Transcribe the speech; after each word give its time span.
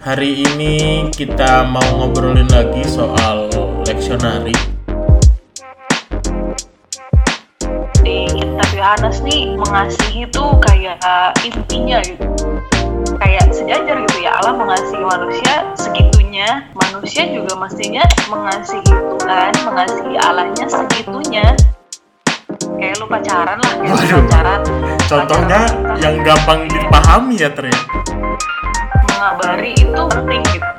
Hari 0.00 0.42
ini 0.42 1.06
kita 1.14 1.68
mau 1.70 1.86
ngobrolin 1.94 2.50
lagi 2.50 2.82
soal 2.82 3.46
leksionari. 3.86 4.80
di 8.00 8.26
kitab 8.32 8.68
Yohanes 8.74 9.22
nih 9.22 9.54
mengasihi 9.54 10.26
tuh 10.34 10.58
kayak 10.66 10.98
intinya 11.46 12.02
gitu. 12.02 12.26
Kayak 13.22 13.54
sejajar 13.54 14.02
gitu 14.02 14.18
ya 14.24 14.34
Allah 14.42 14.56
mengasihi 14.58 15.04
manusia 15.04 15.54
segitunya. 15.78 16.66
Manusia 16.74 17.28
juga 17.30 17.54
mestinya 17.60 18.02
mengasihi 18.26 18.90
Tuhan 18.90 19.52
mengasihi 19.62 20.16
Allahnya 20.18 20.66
segitunya 20.66 21.54
kayak 22.80 22.96
lu 22.96 23.06
pacaran 23.06 23.58
lah 23.58 23.72
kayak 23.76 23.92
Waduh. 23.92 24.20
pacaran 24.24 24.60
Contohnya 25.04 25.60
Pacaran, 25.66 25.98
yang 25.98 26.14
gampang 26.22 26.60
dipahami 26.66 27.34
ya 27.36 27.50
ternyata. 27.50 27.84
mengabari 29.10 29.72
itu 29.74 30.02
penting 30.08 30.42
gitu 30.48 30.70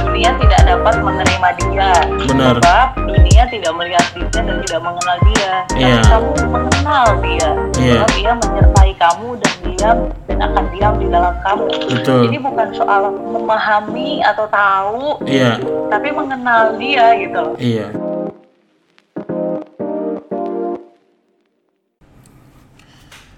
dunia 0.00 0.30
tidak 0.38 0.60
dapat 0.64 0.94
menerima 0.98 1.48
dia 1.60 1.90
Benar. 2.24 2.54
sebab 2.56 2.88
dunia 3.04 3.42
tidak 3.46 3.72
melihat 3.76 4.06
dia 4.10 4.28
dan 4.32 4.56
tidak 4.64 4.80
mengenal 4.80 5.16
dia 5.22 5.52
tapi 5.68 6.00
kamu 6.02 6.30
mengenal 6.48 7.06
dia 7.20 7.48
Iya. 7.76 7.92
sebab 8.00 8.10
dia 8.14 8.32
menyertai 8.34 8.92
kamu 8.96 9.28
dan 9.36 9.52
diam 9.62 9.98
dan 10.26 10.38
akan 10.42 10.64
diam 10.72 10.94
di 10.96 11.06
dalam 11.06 11.34
kamu 11.42 11.64
Betul. 11.92 12.20
jadi 12.24 12.38
bukan 12.40 12.68
soal 12.72 13.02
memahami 13.12 14.24
atau 14.24 14.46
tahu 14.48 15.04
Iya, 15.22 15.60
tapi 15.92 16.08
mengenal 16.10 16.62
dia 16.76 17.04
gitu 17.14 17.36
loh 17.36 17.54
iya. 17.58 17.86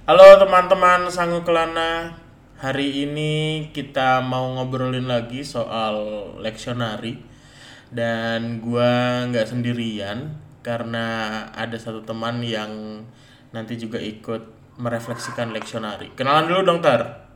Halo 0.09 0.41
teman-teman 0.41 1.05
Sangu 1.13 1.45
Kelana. 1.45 2.17
Hari 2.57 3.05
ini 3.05 3.69
kita 3.77 4.25
mau 4.25 4.57
ngobrolin 4.57 5.05
lagi 5.05 5.45
soal 5.45 6.01
leksionari 6.41 7.21
dan 7.93 8.57
gua 8.65 9.21
nggak 9.29 9.45
sendirian 9.53 10.33
karena 10.65 11.05
ada 11.53 11.77
satu 11.77 12.09
teman 12.09 12.41
yang 12.41 13.05
nanti 13.53 13.77
juga 13.77 14.01
ikut 14.01 14.49
merefleksikan 14.81 15.53
leksionari. 15.53 16.17
Kenalan 16.17 16.49
dulu 16.49 16.61
dong 16.65 16.81
Tar. 16.81 17.29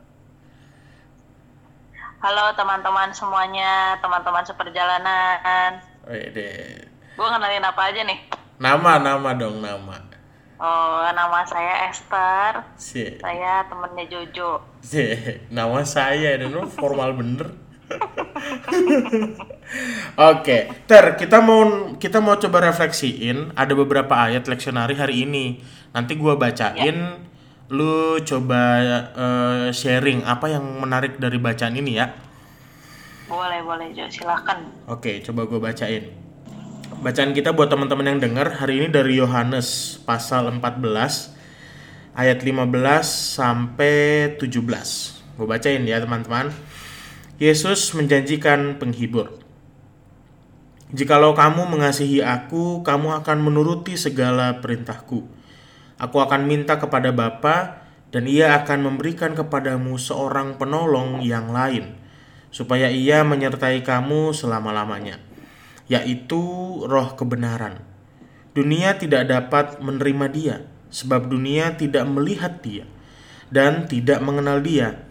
halo 2.25 2.57
teman-teman 2.57 3.13
semuanya 3.13 4.01
teman-teman 4.01 4.41
seperjalanan 4.41 5.77
Wede. 6.09 6.89
gue 6.89 7.27
kenalin 7.29 7.61
apa 7.61 7.81
aja 7.93 8.01
nih 8.01 8.17
Nama 8.57 8.97
nama 8.97 9.29
dong 9.37 9.61
nama. 9.61 10.12
Oh 10.59 11.05
nama 11.13 11.41
saya 11.45 11.89
Esther 11.89 12.65
Si, 12.77 13.17
saya 13.17 13.65
temennya 13.69 14.05
Jojo 14.09 14.61
si, 14.83 15.15
nama 15.49 15.81
saya 15.85 16.37
dan 16.37 16.53
formal 16.69 17.15
bener. 17.15 17.49
Oke, 20.33 20.65
Ter, 20.89 21.05
kita 21.13 21.37
mau 21.45 21.93
kita 21.97 22.17
mau 22.17 22.37
coba 22.41 22.73
refleksiin 22.73 23.53
ada 23.53 23.73
beberapa 23.77 24.17
ayat 24.17 24.49
leksionari 24.49 24.97
hari 24.97 25.29
ini. 25.29 25.61
Nanti 25.93 26.17
gua 26.17 26.33
bacain, 26.33 27.21
lu 27.69 28.17
coba 28.25 28.81
eh, 29.13 29.67
sharing 29.69 30.25
apa 30.25 30.49
yang 30.57 30.65
menarik 30.81 31.21
dari 31.21 31.37
bacaan 31.37 31.77
ini 31.77 32.01
ya. 32.01 32.09
boleh 33.23 33.61
boleh 33.65 33.89
Jo 33.97 34.05
silahkan 34.09 34.61
Oke, 34.85 35.21
coba 35.25 35.47
gue 35.49 35.57
bacain. 35.57 36.22
Bacaan 37.03 37.35
kita 37.35 37.51
buat 37.51 37.67
teman-teman 37.67 38.15
yang 38.15 38.19
dengar 38.23 38.63
hari 38.63 38.79
ini 38.79 38.87
dari 38.87 39.19
Yohanes 39.19 39.99
pasal 40.07 40.47
14 40.47 41.35
ayat 42.15 42.39
15 42.39 42.63
sampai 43.35 43.95
17. 44.39 45.35
Gue 45.35 45.43
bacain 45.43 45.83
ya 45.83 45.99
teman-teman. 45.99 46.55
Yesus 47.43 47.91
menjanjikan 47.91 48.79
penghibur. 48.79 49.35
Jikalau 50.95 51.35
kamu 51.35 51.75
mengasihi 51.75 52.23
aku, 52.23 52.87
kamu 52.87 53.19
akan 53.19 53.37
menuruti 53.51 53.99
segala 53.99 54.63
perintahku. 54.63 55.27
Aku 55.99 56.17
akan 56.23 56.47
minta 56.47 56.79
kepada 56.79 57.11
Bapa 57.11 57.83
dan 58.15 58.31
ia 58.31 58.55
akan 58.63 58.79
memberikan 58.79 59.35
kepadamu 59.35 59.99
seorang 59.99 60.55
penolong 60.55 61.19
yang 61.19 61.51
lain 61.51 61.99
supaya 62.47 62.87
ia 62.87 63.27
menyertai 63.27 63.83
kamu 63.83 64.31
selama-lamanya, 64.31 65.19
yaitu 65.87 66.39
roh 66.87 67.15
kebenaran. 67.15 67.83
Dunia 68.53 68.95
tidak 68.95 69.27
dapat 69.27 69.81
menerima 69.81 70.25
dia, 70.29 70.55
sebab 70.93 71.27
dunia 71.27 71.73
tidak 71.73 72.05
melihat 72.05 72.61
dia 72.61 72.85
dan 73.49 73.89
tidak 73.89 74.21
mengenal 74.21 74.61
dia. 74.61 75.01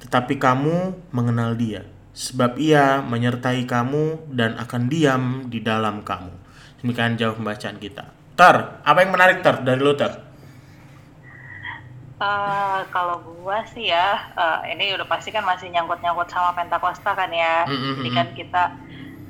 Tetapi 0.00 0.40
kamu 0.40 0.96
mengenal 1.12 1.56
dia, 1.56 1.84
sebab 2.16 2.56
ia 2.56 3.04
menyertai 3.04 3.68
kamu 3.68 4.32
dan 4.32 4.56
akan 4.56 4.88
diam 4.88 5.24
di 5.52 5.60
dalam 5.60 6.00
kamu. 6.00 6.32
Demikian 6.80 7.20
jauh 7.20 7.36
pembacaan 7.36 7.76
kita. 7.80 8.12
Tar, 8.36 8.84
apa 8.84 8.98
yang 9.00 9.12
menarik 9.12 9.40
Tar 9.40 9.64
dari 9.64 9.80
lo 9.80 9.96
Tar? 9.96 10.26
Eh, 12.16 12.80
kalau 12.88 13.20
gua 13.20 13.60
sih 13.68 13.92
ya 13.92 14.32
eh, 14.32 14.72
ini 14.72 14.96
udah 14.96 15.04
pasti 15.04 15.28
kan 15.28 15.44
masih 15.44 15.68
nyangkut-nyangkut 15.68 16.32
sama 16.32 16.56
Pentakosta 16.56 17.12
kan 17.12 17.28
ya 17.28 17.68
Mm, 17.68 17.76
mm, 17.76 17.94
jadi 18.00 18.10
kan 18.16 18.26
kita 18.32 18.62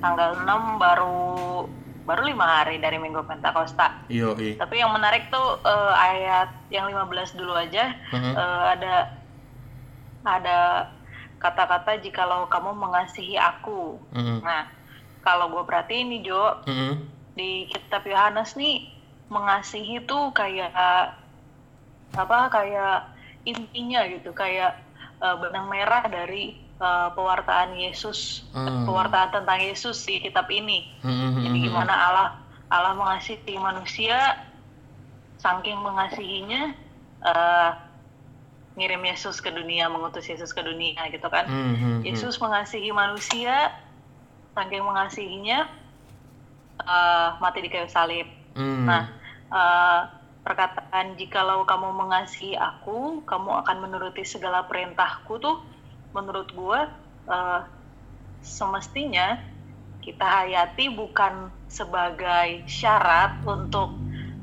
tanggal 0.01 0.37
6 0.45 0.77
baru 0.77 1.67
baru 2.07 2.23
lima 2.23 2.47
hari 2.47 2.79
dari 2.79 3.03
Minggu 3.03 3.27
Pentakosta 3.27 4.07
Yo, 4.07 4.39
tapi 4.39 4.79
yang 4.79 4.95
menarik 4.95 5.27
tuh 5.29 5.59
eh, 5.67 5.93
ayat 5.95 6.49
yang 6.71 6.87
15 6.87 7.35
dulu 7.35 7.53
aja 7.57 7.91
Mhm. 8.15 8.33
Eh, 8.37 8.65
ada 8.79 8.95
ada 10.27 10.59
kata-kata 11.39 12.03
jikalau 12.03 12.49
kamu 12.51 12.75
mengasihi 12.75 13.39
aku 13.39 14.01
Mm-mm. 14.11 14.43
nah 14.43 14.67
kalau 15.23 15.51
gue 15.51 15.63
perhatiin 15.63 16.11
nih 16.11 16.21
Jo 16.27 16.63
Mm-mm. 16.67 17.07
di 17.35 17.67
kitab 17.71 18.03
Yohanes 18.07 18.55
nih 18.59 18.91
mengasihi 19.29 20.03
tuh 20.07 20.31
kayak 20.31 20.73
apa 22.15 22.39
kayak 22.49 23.11
intinya 23.47 24.07
gitu 24.07 24.31
kayak 24.33 24.79
uh, 25.21 25.37
benang 25.39 25.67
merah 25.71 26.07
dari 26.07 26.66
uh, 26.81 27.09
pewartaan 27.13 27.77
Yesus 27.77 28.49
Hmm. 28.57 28.89
pewartaan 28.89 29.33
tentang 29.33 29.61
Yesus 29.61 30.03
di 30.05 30.21
kitab 30.21 30.49
ini 30.49 30.89
Mm-mm. 31.05 31.45
jadi 31.45 31.59
gimana 31.69 31.93
Allah 31.93 32.29
Allah 32.73 32.95
mengasihi 32.97 33.55
manusia 33.61 34.43
saking 35.39 35.77
mengasihinya 35.79 36.73
uh, 37.23 37.71
ngirim 38.77 39.01
Yesus 39.09 39.41
ke 39.41 39.49
dunia 39.49 39.89
mengutus 39.89 40.29
Yesus 40.29 40.53
ke 40.53 40.61
dunia 40.61 41.01
gitu 41.09 41.29
kan 41.33 41.49
Mm-mm. 41.49 42.05
Yesus 42.05 42.37
mengasihi 42.37 42.93
manusia, 42.93 43.73
saking 44.53 44.85
mengasihinya 44.85 45.69
uh, 46.85 47.41
mati 47.41 47.65
di 47.65 47.73
kayu 47.73 47.89
salib. 47.89 48.29
Mm. 48.57 48.85
Nah, 48.85 49.05
uh, 49.53 50.01
perkataan 50.45 51.17
jikalau 51.17 51.65
kamu 51.65 51.89
mengasihi 51.93 52.57
aku, 52.57 53.25
kamu 53.25 53.65
akan 53.65 53.77
menuruti 53.85 54.23
segala 54.25 54.65
perintahku 54.69 55.41
tuh, 55.41 55.61
menurut 56.17 56.49
gua 56.57 56.89
uh, 57.29 57.61
semestinya 58.41 59.37
kita 60.01 60.25
hayati 60.25 60.89
bukan 60.97 61.53
sebagai 61.69 62.65
syarat 62.65 63.37
untuk 63.45 63.93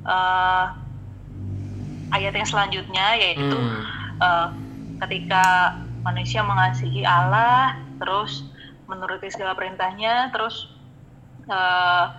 uh, 0.05 0.75
ayat 2.13 2.35
yang 2.37 2.45
selanjutnya 2.45 3.17
yaitu 3.17 3.57
Hmm. 3.57 3.81
uh, 4.21 4.47
ketika 5.07 5.75
manusia 6.05 6.45
mengasihi 6.45 7.01
Allah 7.07 7.79
terus 7.97 8.45
menuruti 8.85 9.31
segala 9.33 9.57
perintahnya 9.57 10.29
terus 10.29 10.69
uh, 11.49 12.13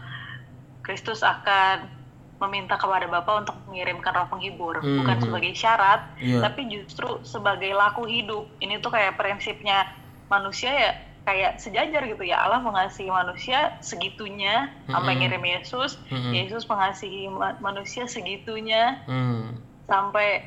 Kristus 0.82 1.22
akan 1.22 1.93
meminta 2.36 2.74
kepada 2.74 3.06
Bapa 3.06 3.40
untuk 3.40 3.56
mengirimkan 3.66 4.12
roh 4.12 4.28
penghibur 4.28 4.76
Hmm. 4.78 5.00
bukan 5.00 5.16
sebagai 5.20 5.52
syarat 5.52 6.00
Iya. 6.18 6.42
tapi 6.42 6.66
justru 6.66 7.22
sebagai 7.22 7.70
laku 7.70 8.04
hidup 8.04 8.50
ini 8.58 8.78
tuh 8.78 8.90
kayak 8.90 9.14
prinsipnya 9.14 9.86
manusia 10.26 10.70
ya 10.70 10.90
kayak 11.24 11.56
sejajar 11.56 12.04
gitu 12.04 12.20
ya 12.20 12.36
Allah 12.38 12.60
mengasihi 12.60 13.08
manusia 13.08 13.78
segitunya 13.80 14.68
sampai 14.84 15.16
Mm-mm. 15.16 15.20
ngirim 15.24 15.44
Yesus 15.46 15.96
Mm-mm. 16.08 16.32
Yesus 16.32 16.66
mengasihi 16.66 17.28
ma- 17.28 17.56
manusia 17.58 18.04
segitunya 18.04 19.00
Mm. 19.06 19.56
sampai 19.84 20.44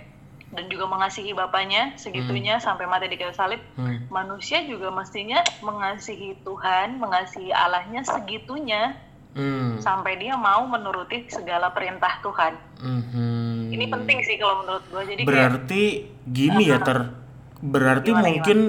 dan 0.48 0.70
juga 0.70 0.88
mengasihi 0.88 1.34
bapaknya 1.34 1.92
segitunya 1.96 2.56
sampai 2.58 2.86
mati 2.86 3.10
di 3.10 3.18
kayu 3.18 3.34
salib 3.34 3.60
Mm. 3.74 4.08
manusia 4.08 4.62
juga 4.64 4.92
mestinya 4.92 5.42
mengasihi 5.60 6.40
Tuhan 6.42 7.00
mengasihi 7.00 7.50
Allahnya 7.50 8.06
segitunya 8.06 8.96
Mm. 9.38 9.78
sampai 9.78 10.18
dia 10.18 10.34
mau 10.34 10.66
menuruti 10.66 11.30
segala 11.30 11.70
perintah 11.70 12.18
Tuhan 12.26 12.58
Mhm. 12.82 13.70
ini 13.70 13.86
penting 13.86 14.18
sih 14.26 14.42
kalau 14.42 14.66
menurut 14.66 14.84
gue 14.90 15.04
jadi 15.14 15.22
kayak 15.22 15.30
Berarti 15.30 15.84
gini 16.26 16.64
ya 16.66 16.82
ter. 16.82 17.14
Berarti 17.58 18.14
Gimana, 18.14 18.26
mungkin 18.30 18.60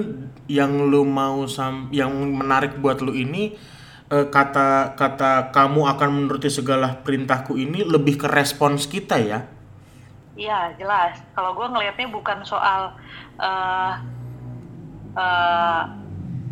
yang 0.49 0.89
lu 0.89 1.05
mau 1.05 1.45
sam 1.45 1.93
yang 1.93 2.09
menarik 2.09 2.77
buat 2.77 3.01
lu 3.01 3.13
ini 3.13 3.53
eh, 4.09 4.25
kata 4.25 4.97
kata 4.97 5.53
kamu 5.53 5.85
akan 5.85 6.09
menuruti 6.09 6.49
segala 6.49 6.97
perintahku 6.97 7.53
ini 7.53 7.85
lebih 7.85 8.17
ke 8.17 8.27
respons 8.29 8.89
kita 8.89 9.21
ya. 9.21 9.45
Iya 10.33 10.73
jelas. 10.81 11.21
Kalau 11.37 11.53
gue 11.53 11.69
ngelihatnya 11.69 12.09
bukan 12.09 12.41
soal 12.41 12.97
eh 13.37 13.93
eh, 15.13 15.81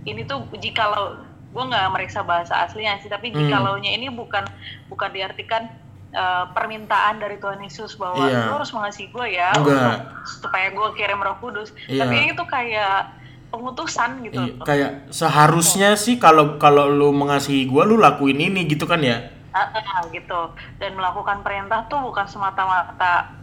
ini 0.05 0.21
tuh 0.23 0.45
jikalau 0.57 1.17
gue 1.57 1.65
nggak 1.65 1.89
meriksa 1.89 2.21
bahasa 2.21 2.53
aslinya 2.61 3.01
sih, 3.01 3.09
tapi 3.09 3.33
Hmm. 3.33 3.41
jikalaunya 3.41 3.89
ini 3.91 4.07
bukan 4.07 4.45
bukan 4.85 5.09
diartikan 5.09 5.65
eh, 6.07 6.45
permintaan 6.53 7.17
dari 7.17 7.35
Tuhan 7.35 7.59
Yesus 7.59 7.97
bahwa 7.97 8.21
Iya. 8.23 8.47
lu 8.47 8.55
harus 8.55 8.71
mengasihi 8.71 9.09
gue 9.09 9.27
ya 9.27 9.51
Enggak. 9.51 9.75
untuk 9.75 10.01
supaya 10.39 10.67
gue 10.69 10.87
kirim 10.93 11.19
Roh 11.19 11.35
Kudus. 11.37 11.75
Iya. 11.85 11.99
Tapi 11.99 12.13
ini 12.15 12.31
tuh 12.31 12.47
kayak 12.47 13.11
pengutusan 13.47 14.23
gitu. 14.23 14.39
Iya, 14.39 14.53
kayak 14.61 14.91
seharusnya 15.09 15.89
sih 15.95 16.15
kalau 16.15 16.55
kalau 16.57 16.87
lu 16.87 17.11
mengasihi 17.11 17.65
gua 17.65 17.83
lu 17.83 17.95
lakuin 17.95 18.39
ini 18.39 18.63
gitu 18.65 18.83
kan 18.83 18.99
ya 18.99 19.29
ah, 19.51 19.67
gitu. 20.09 20.51
Dan 20.77 20.95
melakukan 20.95 21.41
perintah 21.41 21.83
tuh 21.85 21.99
bukan 22.01 22.23
semata-mata 22.23 23.33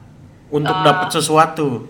untuk 0.49 0.73
Eh. 0.73 0.83
dapat 0.83 1.09
sesuatu. 1.11 1.85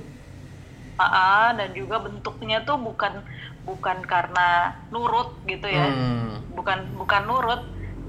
ah, 0.94 1.06
ah, 1.06 1.48
dan 1.52 1.70
juga 1.70 1.98
bentuknya 1.98 2.62
tuh 2.62 2.78
bukan 2.78 3.18
bukan 3.64 3.98
karena 4.02 4.48
nurut 4.88 5.40
gitu 5.44 5.64
ya. 5.64 5.84
Hmm. 5.84 6.40
bukan 6.50 6.86
bukan 6.94 7.22
nurut 7.24 7.60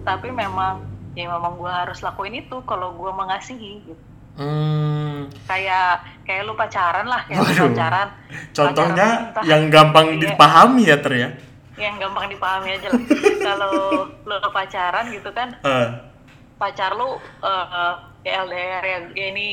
tapi 0.03 0.29
memang 0.29 0.85
ya 1.11 1.25
memang 1.25 1.55
gue 1.55 1.67
harus 1.67 1.99
lakuin 1.99 2.37
itu 2.37 2.59
kalau 2.63 2.93
gue 2.93 3.09
mengasihi 3.09 3.81
gitu. 3.81 4.03
Hmm. 4.35 5.31
kayak 5.45 6.03
kayak 6.21 6.43
lu 6.43 6.53
pacaran 6.53 7.07
lah 7.07 7.23
kayak 7.23 7.39
Waduh. 7.41 7.71
pacaran 7.71 8.09
Contohnya 8.51 9.07
Pacaran 9.31 9.47
yang 9.47 9.63
gampang 9.69 10.07
Iya. 10.13 10.21
dipahami 10.27 10.83
ya 10.83 10.97
ter 10.99 11.13
ya. 11.15 11.29
yang 11.75 11.95
gampang 11.97 12.27
dipahami 12.29 12.69
aja 12.71 12.87
lah 12.89 13.01
kalau 13.47 13.75
lu 14.21 14.35
pacaran 14.49 15.07
gitu 15.09 15.27
kan 15.29 15.55
Eh, 15.57 15.87
pacar 16.55 16.91
lu 16.93 17.15
eh, 17.41 17.93
ya 18.23 18.43
LDR 18.43 18.83
yang 18.83 19.03
ya 19.13 19.25
ini 19.29 19.47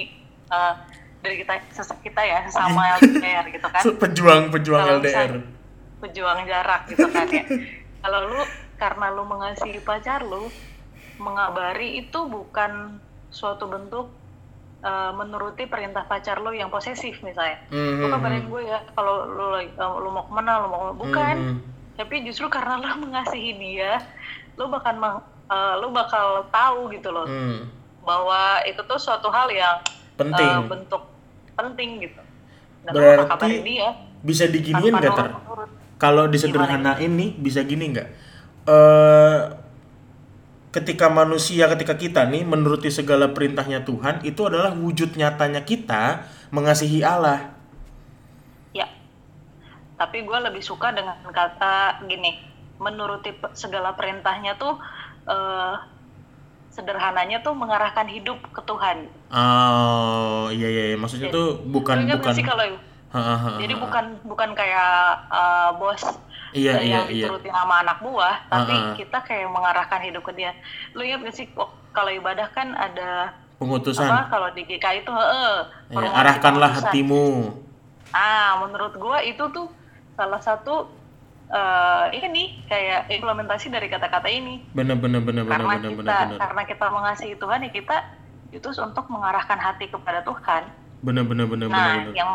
eh, 0.48 0.72
dari 1.18 1.38
kita 1.38 1.54
sesama 1.70 1.98
kita 2.00 2.20
ya 2.20 2.38
sesama 2.46 2.82
LDR 2.98 3.44
gitu 3.48 3.68
kan 3.68 3.82
pejuang 3.96 4.42
pejuang 4.50 4.82
LDR. 4.98 5.30
misal- 5.30 5.61
pejuang 6.02 6.42
jarak 6.44 6.90
gitu 6.90 7.06
kan 7.06 7.30
ya 7.30 7.46
kalau 8.02 8.26
lu 8.26 8.40
karena 8.74 9.06
lu 9.08 9.22
mengasihi 9.22 9.78
pacar 9.80 10.20
lu 10.20 10.50
mengabari 11.16 12.02
itu 12.02 12.18
bukan 12.26 12.98
suatu 13.30 13.64
bentuk 13.64 14.10
eh, 14.82 15.12
menuruti 15.14 15.64
perintah 15.64 16.02
pacar 16.02 16.36
lu 16.36 16.50
yang 16.50 16.66
posesif 16.68 17.22
misalnya 17.22 17.62
Hmm, 17.70 18.02
lu 18.02 18.04
hmm, 18.04 18.12
kabarin 18.12 18.44
gue 18.44 18.62
ya 18.64 18.78
kalau 18.92 19.14
lu 19.24 19.46
eh, 19.56 19.68
lu 19.78 20.08
mau 20.10 20.26
ke 20.26 20.32
mana 20.32 20.52
lu 20.58 20.68
mau 20.68 20.80
ke 20.80 20.84
mana. 20.84 20.98
bukan 20.98 21.36
Hmm. 21.38 21.58
tapi 21.94 22.26
justru 22.26 22.48
karena 22.48 22.74
lu 22.76 22.88
mengasihi 23.00 23.54
dia 23.54 24.02
lu 24.54 24.66
bakal 24.66 24.94
meng- 24.96 25.22
eh, 25.46 25.74
lu 25.78 25.88
bakal 25.90 26.26
tahu 26.50 26.90
gitu 26.90 27.08
loh 27.08 27.24
Hmm. 27.24 27.70
bahwa 28.02 28.40
itu 28.66 28.82
tuh 28.82 28.98
suatu 28.98 29.30
hal 29.30 29.46
yang 29.48 29.78
Penting. 30.12 30.50
eh, 30.50 30.60
bentuk 30.66 31.02
penting 31.52 31.90
gitu 32.02 32.22
dan 32.82 32.92
Berarti 32.92 33.62
dia 33.62 33.94
bisa 34.20 34.44
diginiin 34.46 34.90
nggak 34.92 35.14
ter? 35.14 35.26
Kalau 36.02 36.26
disederhanain 36.26 37.06
nih 37.14 37.30
bisa 37.38 37.62
gini 37.62 37.94
nggak? 37.94 38.08
Eh 38.66 39.38
ketika 40.72 41.06
manusia, 41.06 41.68
ketika 41.70 41.94
kita 41.94 42.26
nih 42.26 42.42
menuruti 42.42 42.88
segala 42.90 43.30
perintahnya 43.30 43.86
Tuhan, 43.86 44.24
itu 44.26 44.40
adalah 44.48 44.74
wujud 44.74 45.14
nyatanya 45.14 45.62
kita 45.62 46.26
mengasihi 46.50 47.04
Allah. 47.04 47.54
Ya, 48.72 48.88
tapi 50.00 50.24
gue 50.24 50.38
lebih 50.42 50.64
suka 50.64 50.90
dengan 50.90 51.20
kata 51.28 52.02
gini, 52.08 52.40
menuruti 52.80 53.30
segala 53.52 53.92
perintahnya 53.94 54.56
tuh 54.56 54.80
eh, 55.28 55.74
sederhananya 56.72 57.44
tuh 57.44 57.52
mengarahkan 57.52 58.08
hidup 58.08 58.40
ke 58.50 58.64
Tuhan. 58.64 59.12
Oh 59.28 60.48
iya 60.48 60.66
iya, 60.72 60.84
iya. 60.92 60.96
maksudnya 60.96 61.28
Jadi- 61.28 61.36
tuh 61.36 61.48
bukan 61.68 62.08
ingat 62.08 62.24
bukan. 62.24 62.32
sih 62.32 62.44
kalau 62.48 62.64
jadi 63.58 63.74
ha. 63.76 63.80
bukan 63.80 64.04
bukan 64.24 64.50
kayak 64.56 64.92
eh, 65.28 65.70
bos 65.76 66.02
Iya 66.52 66.84
iya 66.84 67.00
yang 67.00 67.04
iya. 67.08 67.24
dituruti 67.32 67.48
nama 67.48 67.80
anak 67.80 68.04
buah, 68.04 68.44
tapi 68.44 68.76
Ah, 68.76 68.92
ah. 68.92 68.94
kita 68.94 69.18
kayak 69.24 69.48
mengarahkan 69.48 70.04
hidup 70.04 70.20
ke 70.20 70.36
dia. 70.36 70.52
Lu 70.92 71.00
ingat 71.00 71.24
gak 71.24 71.32
sih 71.32 71.48
kok 71.48 71.64
kalau 71.96 72.12
ibadah 72.12 72.44
kan 72.52 72.76
ada 72.76 73.32
Pengutusan. 73.56 74.04
apa 74.04 74.28
kalau 74.28 74.52
di 74.52 74.68
GKI 74.68 75.00
itu 75.00 75.08
heeh, 75.08 75.54
Ya, 75.88 76.12
arahkanlah 76.12 76.76
pengutusan. 76.76 76.92
hatimu. 76.92 77.26
Ah, 78.12 78.60
menurut 78.60 78.92
gua 79.00 79.24
itu 79.24 79.40
tuh 79.48 79.72
salah 80.12 80.44
satu 80.44 80.92
eh 81.48 82.04
ini 82.20 82.64
kayak 82.64 83.08
implementasi 83.08 83.68
dari 83.68 83.88
kata-kata 83.88 84.28
ini. 84.28 84.60
Bener 84.72 84.96
karena 84.96 85.20
bener 85.24 85.32
kita 85.32 85.56
bener 85.56 85.92
bener. 85.96 86.36
karena 86.36 86.62
kita 86.68 86.86
mengasihi 86.88 87.34
Tuhan 87.36 87.64
ya 87.64 87.70
kita 87.70 87.96
itu 88.52 88.68
untuk 88.76 89.08
mengarahkan 89.08 89.56
hati 89.56 89.88
kepada 89.88 90.20
Tuhan. 90.20 90.68
Bener 91.00 91.24
bener 91.24 91.48
bener 91.48 91.68
nah, 91.72 91.96
bener. 91.96 92.12
yang 92.12 92.30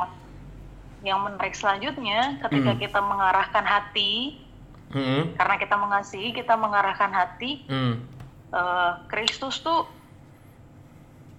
yang 1.08 1.24
menarik 1.24 1.56
selanjutnya 1.56 2.44
ketika 2.44 2.72
Hmm. 2.76 2.82
kita 2.84 3.00
mengarahkan 3.00 3.64
hati 3.64 4.44
Hmm, 4.88 5.36
karena 5.36 5.60
kita 5.60 5.76
mengasihi, 5.76 6.32
kita 6.32 6.56
mengarahkan 6.56 7.12
hati 7.12 7.68
hmm. 7.68 7.96
eh, 8.52 8.92
Kristus 9.08 9.60
tuh 9.60 9.84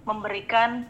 memberikan 0.05 0.85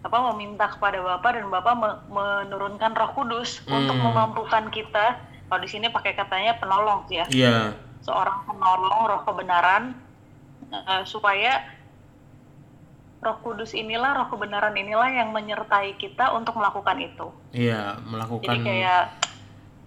apa 0.00 0.16
meminta 0.32 0.68
kepada 0.68 1.00
Bapa 1.00 1.28
dan 1.36 1.48
Bapa 1.48 1.72
me- 1.72 2.00
menurunkan 2.08 2.92
Roh 2.92 3.12
Kudus 3.12 3.60
untuk 3.64 3.96
Hmm. 3.96 4.12
memampukan 4.12 4.68
kita 4.68 5.20
kalau 5.48 5.60
di 5.60 5.68
sini 5.68 5.88
pakai 5.88 6.12
katanya 6.12 6.56
penolong 6.56 7.04
ya 7.08 7.24
Iya. 7.28 7.76
seorang 8.00 8.44
penolong 8.44 9.02
roh 9.08 9.20
kebenaran 9.24 9.92
eh, 10.68 11.02
supaya 11.04 11.60
Roh 13.20 13.36
Kudus 13.44 13.76
inilah 13.76 14.16
Roh 14.16 14.28
kebenaran 14.32 14.72
inilah 14.72 15.12
yang 15.12 15.28
menyertai 15.36 16.00
kita 16.00 16.32
untuk 16.32 16.56
melakukan 16.56 16.96
itu 17.00 17.28
Iya, 17.52 18.00
melakukan 18.08 18.48
jadi 18.48 18.58
kayak 18.64 19.02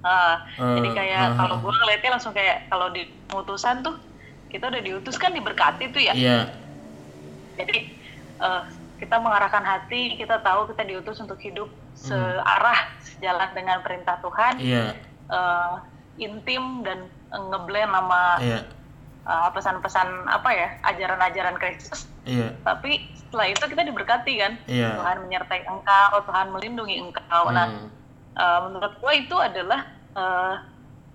eh, 0.03 0.35
Eh, 0.61 0.75
jadi 0.77 0.89
kayak 0.93 1.23
eh, 1.25 1.35
kalau 1.39 1.55
eh. 1.57 1.61
gue 1.65 1.73
ngeliatnya 1.73 2.11
langsung 2.13 2.33
kayak 2.35 2.69
kalau 2.69 2.93
di 2.93 3.09
pengutusan 3.25 3.81
tuh 3.81 3.97
kita 4.53 4.69
udah 4.69 4.81
diutus 4.85 5.17
kan 5.17 5.33
diberkati 5.33 5.89
tuh 5.89 6.01
ya 6.03 6.13
Iya. 6.13 6.39
jadi 7.57 7.77
eh, 8.37 8.61
kita 9.01 9.17
mengarahkan 9.17 9.65
hati 9.65 10.13
kita 10.15 10.39
tahu 10.45 10.69
kita 10.69 10.85
diutus 10.85 11.17
untuk 11.17 11.41
hidup 11.41 11.67
searah 11.97 12.77
sejalan 13.01 13.49
dengan 13.57 13.81
perintah 13.81 14.21
Tuhan 14.21 14.61
Iya. 14.61 14.93
eh, 15.33 15.73
intim 16.21 16.85
dan 16.85 17.09
ngeblend 17.33 17.89
sama 17.89 18.37
Iya. 18.37 18.59
pesan-pesan 19.25 20.29
apa 20.29 20.49
ya 20.53 20.69
ajaran-ajaran 20.85 21.57
Kristus 21.57 22.05
Iya. 22.27 22.53
tapi 22.61 23.01
setelah 23.33 23.49
itu 23.49 23.65
kita 23.65 23.81
diberkati 23.83 24.33
kan 24.37 24.53
Iya. 24.69 24.93
Tuhan 24.93 25.17
menyertai 25.25 25.65
engkau 25.65 26.13
Tuhan 26.21 26.53
melindungi 26.53 27.01
engkau 27.01 27.49
nah 27.49 27.65
Hmm. 27.65 27.89
eh, 28.31 28.59
menurut 28.63 28.93
gue 28.95 29.13
itu 29.17 29.33
adalah 29.35 29.81
eh, 30.13 30.53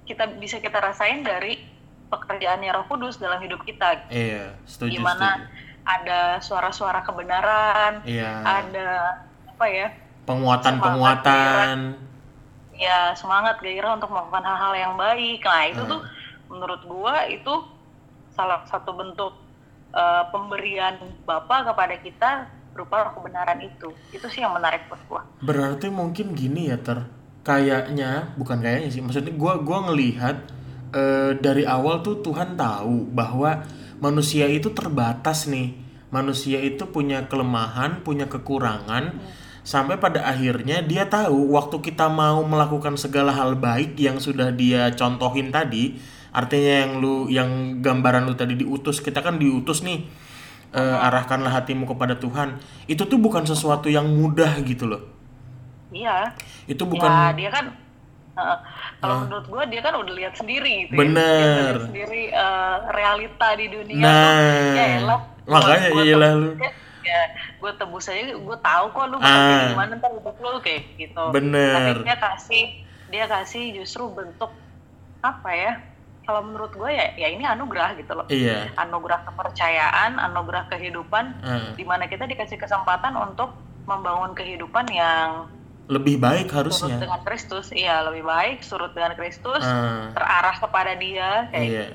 kita 0.05 0.27
bisa 0.35 0.59
kita 0.59 0.83
rasain 0.83 1.23
dari 1.23 1.63
pekerjaannya 2.09 2.75
Roh 2.75 2.87
Kudus 2.87 3.17
dalam 3.17 3.39
hidup 3.39 3.63
kita 3.63 4.11
Iya, 4.11 4.59
setuju 4.65 4.99
Gimana? 4.99 5.39
setuju. 5.39 5.47
ada 5.87 6.21
suara-suara 6.43 7.01
kebenaran 7.01 8.03
Iya. 8.03 8.33
ada 8.43 8.91
apa 9.47 9.67
ya 9.69 9.89
Penguatan-penguatan. 10.27 11.95
ya 12.75 13.11
semangat 13.13 13.59
gairah 13.59 13.95
untuk 13.95 14.07
melakukan 14.09 14.43
hal-hal 14.43 14.75
yang 14.75 14.95
baik 14.97 15.39
nah 15.41 15.63
itu 15.65 15.81
Hmm. 15.81 15.89
tuh 15.89 16.01
menurut 16.49 16.83
gua 16.85 17.27
itu 17.27 17.55
salah 18.29 18.63
satu 18.65 18.91
bentuk 18.93 19.35
eh, 19.93 20.25
pemberian 20.33 20.97
Bapa 21.25 21.65
kepada 21.65 21.95
kita 22.01 22.31
berupa 22.73 23.11
kebenaran 23.11 23.59
itu 23.59 23.91
itu 24.15 24.27
sih 24.31 24.47
yang 24.47 24.55
menarik 24.55 24.87
buat 24.87 25.03
gua 25.11 25.23
Berarti 25.43 25.91
mungkin 25.91 26.39
gini 26.39 26.71
ya 26.71 26.79
ter. 26.79 27.11
Kayaknya 27.43 28.37
bukan 28.39 28.63
kayaknya 28.63 28.91
sih. 28.93 29.03
Maksudnya 29.03 29.35
gua 29.35 29.59
gua 29.59 29.91
ngelihat 29.91 30.37
eh, 30.95 31.33
dari 31.43 31.67
awal 31.67 32.07
tuh 32.07 32.23
Tuhan 32.23 32.55
tahu 32.55 33.11
bahwa 33.11 33.67
manusia 33.99 34.47
itu 34.47 34.71
terbatas 34.71 35.51
nih. 35.51 35.75
Manusia 36.09 36.63
itu 36.65 36.89
punya 36.89 37.29
kelemahan, 37.29 38.01
punya 38.01 38.31
kekurangan. 38.31 39.21
Sampai 39.61 40.01
pada 40.01 40.25
akhirnya 40.25 40.81
dia 40.81 41.05
tahu 41.05 41.53
waktu 41.53 41.85
kita 41.85 42.09
mau 42.09 42.41
melakukan 42.41 42.97
segala 42.97 43.37
hal 43.37 43.53
baik 43.53 44.01
yang 44.01 44.17
sudah 44.17 44.49
dia 44.49 44.89
contohin 44.97 45.53
tadi, 45.53 46.01
artinya 46.31 46.75
yang 46.83 46.93
lu 46.99 47.15
yang 47.29 47.51
gambaran 47.79 48.25
lu 48.25 48.35
tadi 48.35 48.55
diutus, 48.55 48.99
kita 48.99 49.21
kan 49.21 49.37
diutus 49.37 49.81
nih. 49.81 50.05
eh, 50.69 50.97
arahkanlah 51.01 51.49
hatimu 51.51 51.89
kepada 51.89 52.13
Tuhan. 52.15 52.61
Itu 52.85 53.05
tuh 53.05 53.17
bukan 53.17 53.41
sesuatu 53.43 53.89
yang 53.89 54.05
mudah 54.05 54.61
gitu 54.63 54.85
loh. 54.85 55.01
iya 55.89 56.37
Itu 56.67 56.85
ya 56.85 56.91
bukan 56.91 57.11
dia 57.33 57.49
kan 57.49 57.73
eh, 58.35 58.57
kalau 58.99 59.25
menurut 59.25 59.47
gua 59.49 59.65
dia 59.65 59.81
kan 59.81 59.97
udah 59.97 60.13
lihat 60.13 60.37
sendiri 60.37 60.85
gitu 60.85 60.93
ya. 60.93 60.99
Bener. 61.01 61.73
Lihat 61.73 61.89
sendiri 61.89 62.23
eh, 62.29 62.77
realita 62.91 63.49
di 63.55 63.67
dunia 63.67 63.97
Nah, 63.97 64.13
tuh 64.13 64.77
ya 64.77 64.85
elah 65.01 65.21
makanya 65.43 65.89
iyalah 65.97 66.33
lu. 66.37 66.51
ya, 66.55 66.71
ya 67.03 67.21
gue 67.57 67.73
tebus 67.73 68.05
aja 68.07 68.21
gue 68.29 68.59
tahu 68.61 68.85
kok 68.93 69.05
lu 69.09 69.17
Ah. 69.19 69.73
gimana 69.73 69.93
ntar 69.97 70.13
hidup 70.13 70.37
lu 70.37 70.61
kayak 70.61 70.85
gitu 70.95 71.25
Bener. 71.33 71.73
tapi 71.73 72.05
dia 72.05 72.17
kasih 72.19 72.65
dia 73.09 73.25
kasih 73.25 73.73
justru 73.73 74.05
bentuk 74.13 74.53
apa 75.19 75.49
ya 75.49 75.73
kalau 76.29 76.45
menurut 76.45 76.69
gue 76.71 76.93
ya 76.93 77.17
ya 77.17 77.33
ini 77.33 77.41
anugerah 77.41 77.97
gitu 77.97 78.13
loh 78.13 78.29
Iya. 78.29 78.69
anugerah 78.77 79.25
kepercayaan 79.25 80.21
anugerah 80.21 80.69
kehidupan 80.69 81.25
eh, 81.41 81.73
di 81.73 81.83
mana 81.83 82.05
kita 82.05 82.29
dikasih 82.29 82.61
kesempatan 82.61 83.17
untuk 83.17 83.57
membangun 83.83 84.37
kehidupan 84.37 84.85
yang 84.89 85.49
lebih 85.89 86.21
baik 86.21 86.53
surut 86.53 86.69
harusnya 86.69 87.01
dengan 87.01 87.25
Kristus 87.25 87.73
iya 87.73 88.05
lebih 88.05 88.21
baik 88.23 88.61
surut 88.61 88.93
dengan 88.93 89.17
Kristus 89.17 89.65
Ah. 89.65 90.13
terarah 90.13 90.53
kepada 90.55 90.93
dia 90.95 91.49
kayak 91.49 91.65
Iya. 91.65 91.87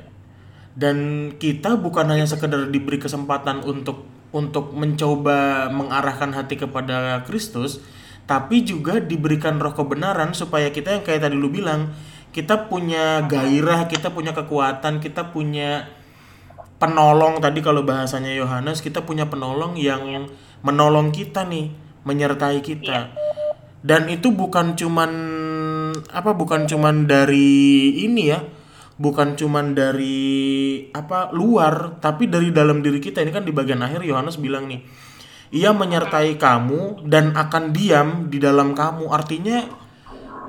Dan 0.73 0.97
kita 1.37 1.77
bukan 1.77 2.09
hanya 2.09 2.25
sekedar 2.25 2.65
diberi 2.65 2.97
kesempatan 2.97 3.61
untuk 3.61 4.09
untuk 4.33 4.73
mencoba 4.73 5.69
mengarahkan 5.69 6.33
hati 6.33 6.57
kepada 6.57 7.21
Kristus, 7.21 7.77
tapi 8.25 8.65
juga 8.65 8.97
diberikan 8.97 9.61
roh 9.61 9.69
kebenaran 9.69 10.33
supaya 10.33 10.73
kita 10.73 10.89
yang 10.89 11.05
kayak 11.05 11.21
tadi 11.21 11.37
lu 11.37 11.53
bilang, 11.53 11.93
kita 12.33 12.67
punya 12.67 13.21
gairah, 13.29 13.85
kita 13.85 14.09
punya 14.09 14.33
kekuatan, 14.33 14.97
kita 14.97 15.29
punya 15.29 15.87
penolong. 16.81 17.37
Tadi 17.37 17.61
kalau 17.61 17.85
bahasanya 17.85 18.33
Yohanes, 18.33 18.81
kita 18.81 19.05
punya 19.05 19.29
penolong 19.29 19.77
yang 19.77 20.27
menolong 20.65 21.13
kita 21.13 21.45
nih, 21.45 21.69
menyertai 22.03 22.59
kita. 22.65 23.13
Dan 23.85 24.09
itu 24.09 24.33
bukan 24.33 24.73
cuman 24.73 25.11
apa 26.09 26.33
bukan 26.33 26.65
cuman 26.65 27.05
dari 27.05 27.93
ini 28.01 28.33
ya 28.33 28.41
bukan 28.97 29.37
cuman 29.37 29.77
dari 29.77 30.89
apa 30.89 31.29
luar 31.29 32.01
tapi 32.01 32.25
dari 32.31 32.49
dalam 32.49 32.81
diri 32.81 32.97
kita. 32.97 33.21
Ini 33.21 33.29
kan 33.29 33.45
di 33.45 33.53
bagian 33.53 33.83
akhir 33.85 34.01
Yohanes 34.01 34.41
bilang 34.41 34.65
nih 34.65 34.81
ia 35.53 35.69
menyertai 35.69 36.41
kamu 36.41 37.05
dan 37.05 37.37
akan 37.37 37.75
diam 37.75 38.09
di 38.33 38.41
dalam 38.41 38.73
kamu. 38.73 39.13
Artinya 39.13 39.82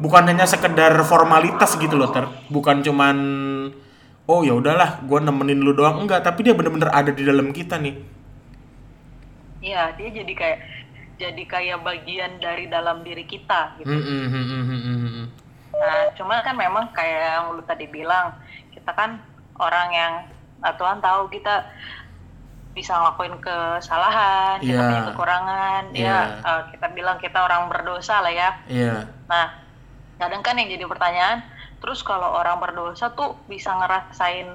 bukan 0.01 0.27
hanya 0.27 0.47
sekedar 0.47 0.95
formalitas 1.07 1.79
gitu 1.79 1.95
loh 1.95 2.11
ter 2.11 2.27
bukan 2.51 2.83
cuman 2.83 3.17
oh 4.27 4.41
ya 4.43 4.57
udahlah 4.57 5.05
gue 5.05 5.19
nemenin 5.21 5.61
lu 5.61 5.73
doang 5.73 6.03
enggak 6.03 6.25
tapi 6.25 6.43
dia 6.43 6.55
bener-bener 6.57 6.91
ada 6.91 7.13
di 7.13 7.23
dalam 7.23 7.53
kita 7.53 7.79
nih 7.79 7.95
iya 9.61 9.93
dia 9.97 10.09
jadi 10.11 10.33
kayak 10.35 10.59
jadi 11.15 11.43
kayak 11.47 11.79
bagian 11.87 12.43
dari 12.43 12.67
dalam 12.67 13.07
diri 13.07 13.23
kita 13.25 13.79
gitu 13.79 13.87
Hmm, 13.87 14.29
hmm, 14.29 14.67
hmm. 14.67 15.27
Nah, 15.75 16.07
cuma 16.15 16.39
kan 16.43 16.55
memang 16.55 16.87
kayak 16.95 17.19
yang 17.35 17.47
lu 17.51 17.63
tadi 17.67 17.91
bilang, 17.91 18.31
kita 18.71 18.95
kan 18.95 19.19
orang 19.59 19.89
yang 19.91 20.13
nah, 20.63 20.71
Tuhan 20.71 21.03
tahu 21.03 21.27
kita 21.31 21.67
bisa 22.75 22.95
ngelakuin 22.95 23.43
kesalahan, 23.43 24.63
kita 24.63 24.71
Iya. 24.71 24.87
punya 24.87 25.03
kekurangan, 25.11 25.83
Iya. 25.91 26.07
ya 26.07 26.19
eh, 26.47 26.63
kita 26.75 26.87
bilang 26.95 27.19
kita 27.19 27.39
orang 27.43 27.67
berdosa 27.71 28.23
lah 28.23 28.31
ya. 28.31 28.51
iya 28.71 29.03
Nah, 29.27 29.51
kadang 30.19 30.43
kan 30.43 30.55
yang 30.59 30.71
jadi 30.71 30.85
pertanyaan, 30.87 31.43
terus 31.83 32.01
kalau 32.07 32.35
orang 32.39 32.63
berdosa 32.63 33.13
tuh 33.13 33.39
bisa 33.51 33.75
ngerasain 33.75 34.49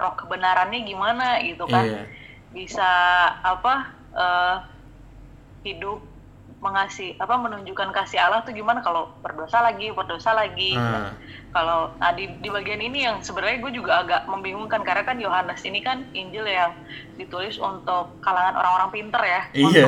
roh 0.00 0.14
kebenarannya 0.16 0.84
gimana 0.84 1.40
gitu 1.44 1.64
kan? 1.68 1.84
iya. 1.84 2.02
Bisa 2.50 2.90
apa 3.40 3.94
eh, 4.16 4.56
hidup 5.64 6.02
mengasih 6.60 7.16
apa 7.16 7.40
menunjukkan 7.40 7.88
kasih 7.96 8.20
Allah 8.20 8.44
tuh 8.44 8.52
gimana? 8.52 8.84
Kalau 8.84 9.16
berdosa 9.24 9.64
lagi 9.64 9.88
berdosa 9.92 10.36
lagi. 10.36 10.76
Ah. 10.76 11.16
kalau 11.50 11.90
nah 11.98 12.14
di, 12.14 12.30
di 12.38 12.46
bagian 12.46 12.78
ini 12.78 13.10
yang 13.10 13.26
sebenarnya 13.26 13.58
gue 13.58 13.82
juga 13.82 14.06
agak 14.06 14.22
membingungkan 14.30 14.86
karena 14.86 15.02
kan 15.02 15.18
Yohanes 15.18 15.58
ini 15.66 15.82
kan 15.82 16.06
Injil 16.14 16.46
yang 16.46 16.70
ditulis 17.18 17.58
untuk 17.58 18.22
kalangan 18.22 18.54
orang-orang 18.54 18.90
pinter 18.94 19.18
ya. 19.18 19.42
Iya 19.58 19.86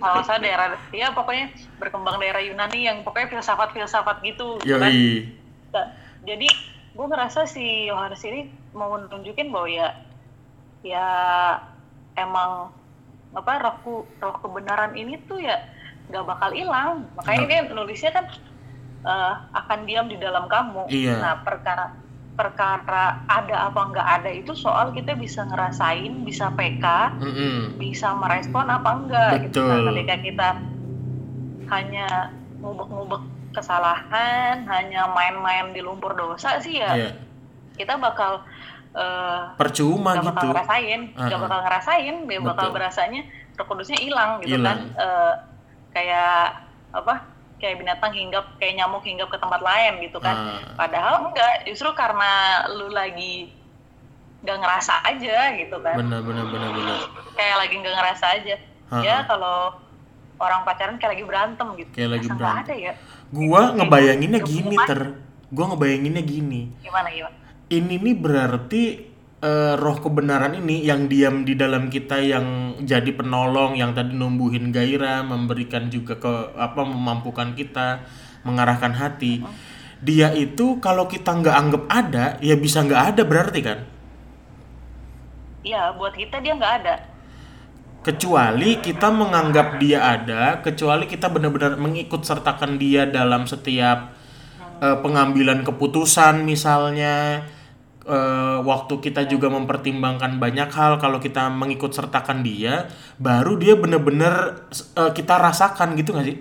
kalau 0.00 0.22
saya 0.22 0.38
daerah 0.40 0.66
ya 0.92 1.12
pokoknya 1.12 1.52
berkembang 1.80 2.16
daerah 2.20 2.42
Yunani 2.42 2.88
yang 2.88 2.98
pokoknya 3.02 3.36
filsafat-filsafat 3.36 4.22
gitu 4.24 4.60
gitu 4.62 4.76
kan. 4.78 4.92
Yoi. 4.92 5.36
Nah, 5.72 5.86
jadi 6.24 6.48
gue 6.96 7.06
ngerasa 7.06 7.44
si 7.44 7.90
Yohanes 7.90 8.22
ini 8.24 8.48
mau 8.72 8.96
nunjukin 8.96 9.52
bahwa 9.52 9.68
ya 9.68 9.88
ya 10.86 11.08
emang 12.16 12.72
apa 13.36 13.52
roh 13.60 13.76
roh 14.16 14.36
kebenaran 14.40 14.96
ini 14.96 15.20
tuh 15.28 15.42
ya 15.42 15.60
nggak 16.08 16.24
bakal 16.24 16.50
hilang. 16.54 17.04
Makanya 17.18 17.44
dia 17.44 17.60
nulisnya 17.74 18.12
kan 18.14 18.26
eh, 19.04 19.34
akan 19.52 19.78
diam 19.84 20.06
di 20.08 20.16
dalam 20.16 20.48
kamu. 20.48 20.88
Iya. 20.88 21.20
nah 21.20 21.34
perkara 21.44 22.05
perkara 22.36 23.24
ada 23.26 23.66
apa 23.66 23.80
nggak 23.90 24.08
ada 24.20 24.30
itu 24.30 24.52
soal 24.52 24.92
kita 24.92 25.16
bisa 25.16 25.42
ngerasain 25.42 26.20
bisa 26.20 26.52
PK 26.52 26.84
Mm-mm. 27.16 27.58
bisa 27.76 28.12
merespon 28.12 28.68
apa 28.68 28.90
enggak 28.92 29.30
gitu 29.42 29.64
Betul. 29.64 29.68
nah 29.72 29.80
ketika 29.90 30.14
kita 30.20 30.48
hanya 31.66 32.30
ngubek-ngubek 32.60 33.22
kesalahan 33.50 34.62
hanya 34.64 35.08
main-main 35.08 35.72
di 35.72 35.80
lumpur 35.80 36.12
dosa 36.12 36.60
sih 36.60 36.76
ya 36.76 36.92
Iya. 36.92 37.10
kita 37.74 37.96
bakal 37.96 38.44
eh, 38.92 39.40
percuma 39.56 40.12
bakal 40.14 40.28
gitu 40.30 40.46
ngerasain 40.52 41.00
nggak 41.10 41.26
Uh-uh. 41.32 41.42
bakal 41.42 41.58
ngerasain 41.64 42.14
dia 42.24 42.40
bakal 42.40 42.68
berasanya 42.70 43.22
roh 43.56 43.64
kudusnya 43.64 43.96
hilang 43.96 44.30
gitu 44.40 44.56
Hilang. 44.56 44.92
kan 44.92 45.00
Eh, 45.00 45.34
kayak 45.90 46.60
apa 46.92 47.14
kayak 47.56 47.80
binatang 47.80 48.12
hinggap 48.12 48.44
kayak 48.60 48.76
nyamuk 48.76 49.00
hinggap 49.02 49.28
ke 49.32 49.38
tempat 49.40 49.60
lain 49.64 50.04
gitu 50.04 50.18
kan. 50.20 50.36
Ah. 50.36 50.60
padahal 50.76 51.32
enggak 51.32 51.64
justru 51.64 51.88
karena 51.96 52.64
lu 52.76 52.92
lagi 52.92 53.52
nggak 54.44 54.58
ngerasa 54.62 54.94
aja 55.02 55.56
gitu 55.56 55.76
kan. 55.80 55.96
Benar 55.98 56.20
benar 56.22 56.44
benar 56.52 56.70
benar 56.76 56.98
kayak 57.36 57.56
lagi 57.60 57.74
nggak 57.80 57.96
ngerasa 57.96 58.26
aja. 58.40 58.56
Ha-ha. 58.86 59.02
ya 59.02 59.16
kalau 59.26 59.74
orang 60.38 60.62
pacaran 60.62 60.96
kayak 61.00 61.18
lagi 61.18 61.24
berantem 61.24 61.68
gitu. 61.80 61.90
Kayak 61.96 62.10
lagi 62.20 62.28
Masa 62.28 62.38
berantem. 62.38 62.62
ada 62.62 62.74
ya. 62.76 62.92
Gua 63.32 63.62
ngebayanginnya 63.74 64.40
Hidup 64.44 64.52
gini 64.52 64.76
ter. 64.86 65.00
gua 65.50 65.64
ngebayanginnya 65.72 66.22
gini. 66.22 66.60
Gimana 66.84 67.08
gimana? 67.10 67.36
Ini 67.66 67.94
nih 67.98 68.14
berarti 68.14 68.82
eh, 69.42 69.74
roh 69.76 69.98
kebenaran 70.00 70.56
ini 70.56 70.84
yang 70.86 71.08
diam 71.10 71.44
di 71.44 71.58
dalam 71.58 71.92
kita 71.92 72.20
yang 72.20 72.78
jadi 72.80 73.10
penolong 73.12 73.76
yang 73.76 73.92
tadi 73.92 74.16
numbuhin 74.16 74.72
gairah 74.72 75.26
memberikan 75.26 75.92
juga 75.92 76.16
ke 76.16 76.56
apa 76.56 76.80
memampukan 76.84 77.52
kita 77.52 78.06
mengarahkan 78.46 78.94
hati. 78.96 79.42
Dia 80.00 80.32
itu 80.36 80.78
kalau 80.80 81.08
kita 81.08 81.32
nggak 81.32 81.56
anggap 81.56 81.84
ada 81.88 82.24
ya 82.44 82.54
bisa 82.56 82.84
nggak 82.84 83.02
ada 83.16 83.22
berarti 83.24 83.60
kan? 83.64 83.78
Iya 85.66 85.96
buat 85.98 86.14
kita 86.14 86.38
dia 86.40 86.54
nggak 86.54 86.74
ada. 86.84 86.94
Kecuali 88.06 88.78
kita 88.78 89.10
menganggap 89.10 89.82
dia 89.82 89.98
ada 89.98 90.62
kecuali 90.62 91.10
kita 91.10 91.26
benar-benar 91.26 91.74
mengikut 91.74 92.22
sertakan 92.22 92.78
dia 92.78 93.02
dalam 93.02 93.50
setiap 93.50 94.14
eh, 94.78 94.96
pengambilan 95.02 95.66
keputusan 95.66 96.46
misalnya 96.46 97.42
eh, 98.06 98.58
waktu 98.62 98.94
kita 99.00 99.26
juga 99.26 99.50
mempertimbangkan 99.50 100.38
banyak 100.38 100.70
hal 100.70 100.96
kalau 100.96 101.18
kita 101.18 101.50
mengikut 101.50 101.90
sertakan 101.90 102.40
dia 102.40 102.86
baru 103.18 103.58
dia 103.58 103.74
benar-benar 103.74 104.62
eh, 104.72 105.10
kita 105.10 105.34
rasakan 105.36 105.98
gitu 105.98 106.14
nggak 106.14 106.26
sih 106.26 106.38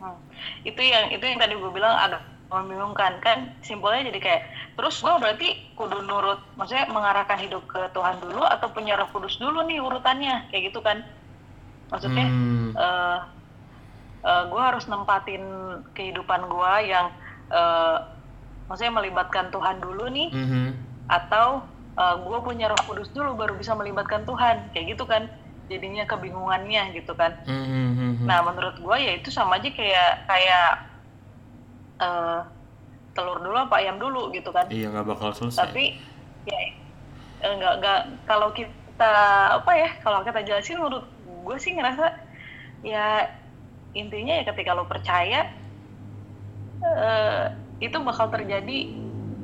Hmm. 0.00 0.16
itu 0.64 0.80
yang 0.80 1.12
itu 1.12 1.20
yang 1.20 1.38
tadi 1.38 1.54
gue 1.54 1.70
bilang 1.70 1.92
agak 1.94 2.20
membingungkan 2.48 3.20
kan 3.22 3.54
simpelnya 3.60 4.10
jadi 4.10 4.18
kayak 4.18 4.42
terus 4.74 4.98
gue 4.98 5.12
berarti 5.12 5.48
kudu 5.76 6.02
nurut 6.02 6.42
maksudnya 6.56 6.90
mengarahkan 6.90 7.38
hidup 7.38 7.62
ke 7.68 7.78
Tuhan 7.92 8.18
dulu 8.18 8.42
atau 8.42 8.66
punya 8.72 8.98
Roh 8.98 9.06
Kudus 9.08 9.38
dulu 9.38 9.62
nih 9.62 9.78
urutannya 9.78 10.50
kayak 10.50 10.72
gitu 10.72 10.80
kan 10.80 11.06
maksudnya 11.88 12.26
Hmm. 12.26 12.74
eh 12.74 13.18
gue 14.20 14.60
harus 14.60 14.84
nempatin 14.84 15.40
kehidupan 15.94 16.44
gue 16.44 16.72
yang 16.92 17.08
eh, 17.50 17.96
maksudnya 18.70 18.94
melibatkan 18.94 19.50
Tuhan 19.50 19.82
dulu 19.82 20.06
nih 20.06 20.30
Mhm. 20.30 20.64
atau 21.10 21.66
gue 22.00 22.38
punya 22.40 22.70
Roh 22.70 22.80
Kudus 22.86 23.10
dulu 23.12 23.34
baru 23.36 23.58
bisa 23.58 23.74
melibatkan 23.76 24.22
Tuhan 24.24 24.70
kayak 24.72 24.96
gitu 24.96 25.04
kan 25.04 25.26
jadinya 25.68 26.06
kebingungannya 26.08 26.94
gitu 26.96 27.12
kan 27.18 27.34
Mhm. 27.44 28.24
Nah, 28.24 28.40
menurut 28.46 28.78
gue 28.78 28.96
ya 28.96 29.12
itu 29.18 29.28
sama 29.28 29.58
aja 29.60 29.68
kayak 29.68 30.24
kayak 30.24 30.70
eh, 32.00 32.40
telur 33.12 33.38
dulu 33.44 33.56
apa 33.58 33.82
ayam 33.84 34.00
dulu 34.00 34.32
gitu 34.32 34.48
kan. 34.54 34.64
iya 34.72 34.88
nggak 34.88 35.06
bakal 35.12 35.30
selesai 35.36 35.60
Tapi 35.66 35.84
ya 36.48 36.60
eh, 37.44 37.52
nggak 37.58 37.74
nggak 37.82 38.00
kalau 38.24 38.48
kita 38.56 39.12
apa 39.60 39.72
ya 39.76 39.90
kalau 40.00 40.24
kita 40.24 40.40
jelasin 40.40 40.80
menurut 40.80 41.04
gue 41.20 41.56
sih 41.60 41.76
ngerasa 41.76 42.06
ya 42.80 43.28
intinya 43.92 44.40
ya 44.40 44.44
ketika 44.48 44.72
lo 44.72 44.88
percaya 44.88 45.44
eh, 46.80 47.44
itu 47.80 47.96
bakal 48.00 48.28
terjadi 48.28 48.92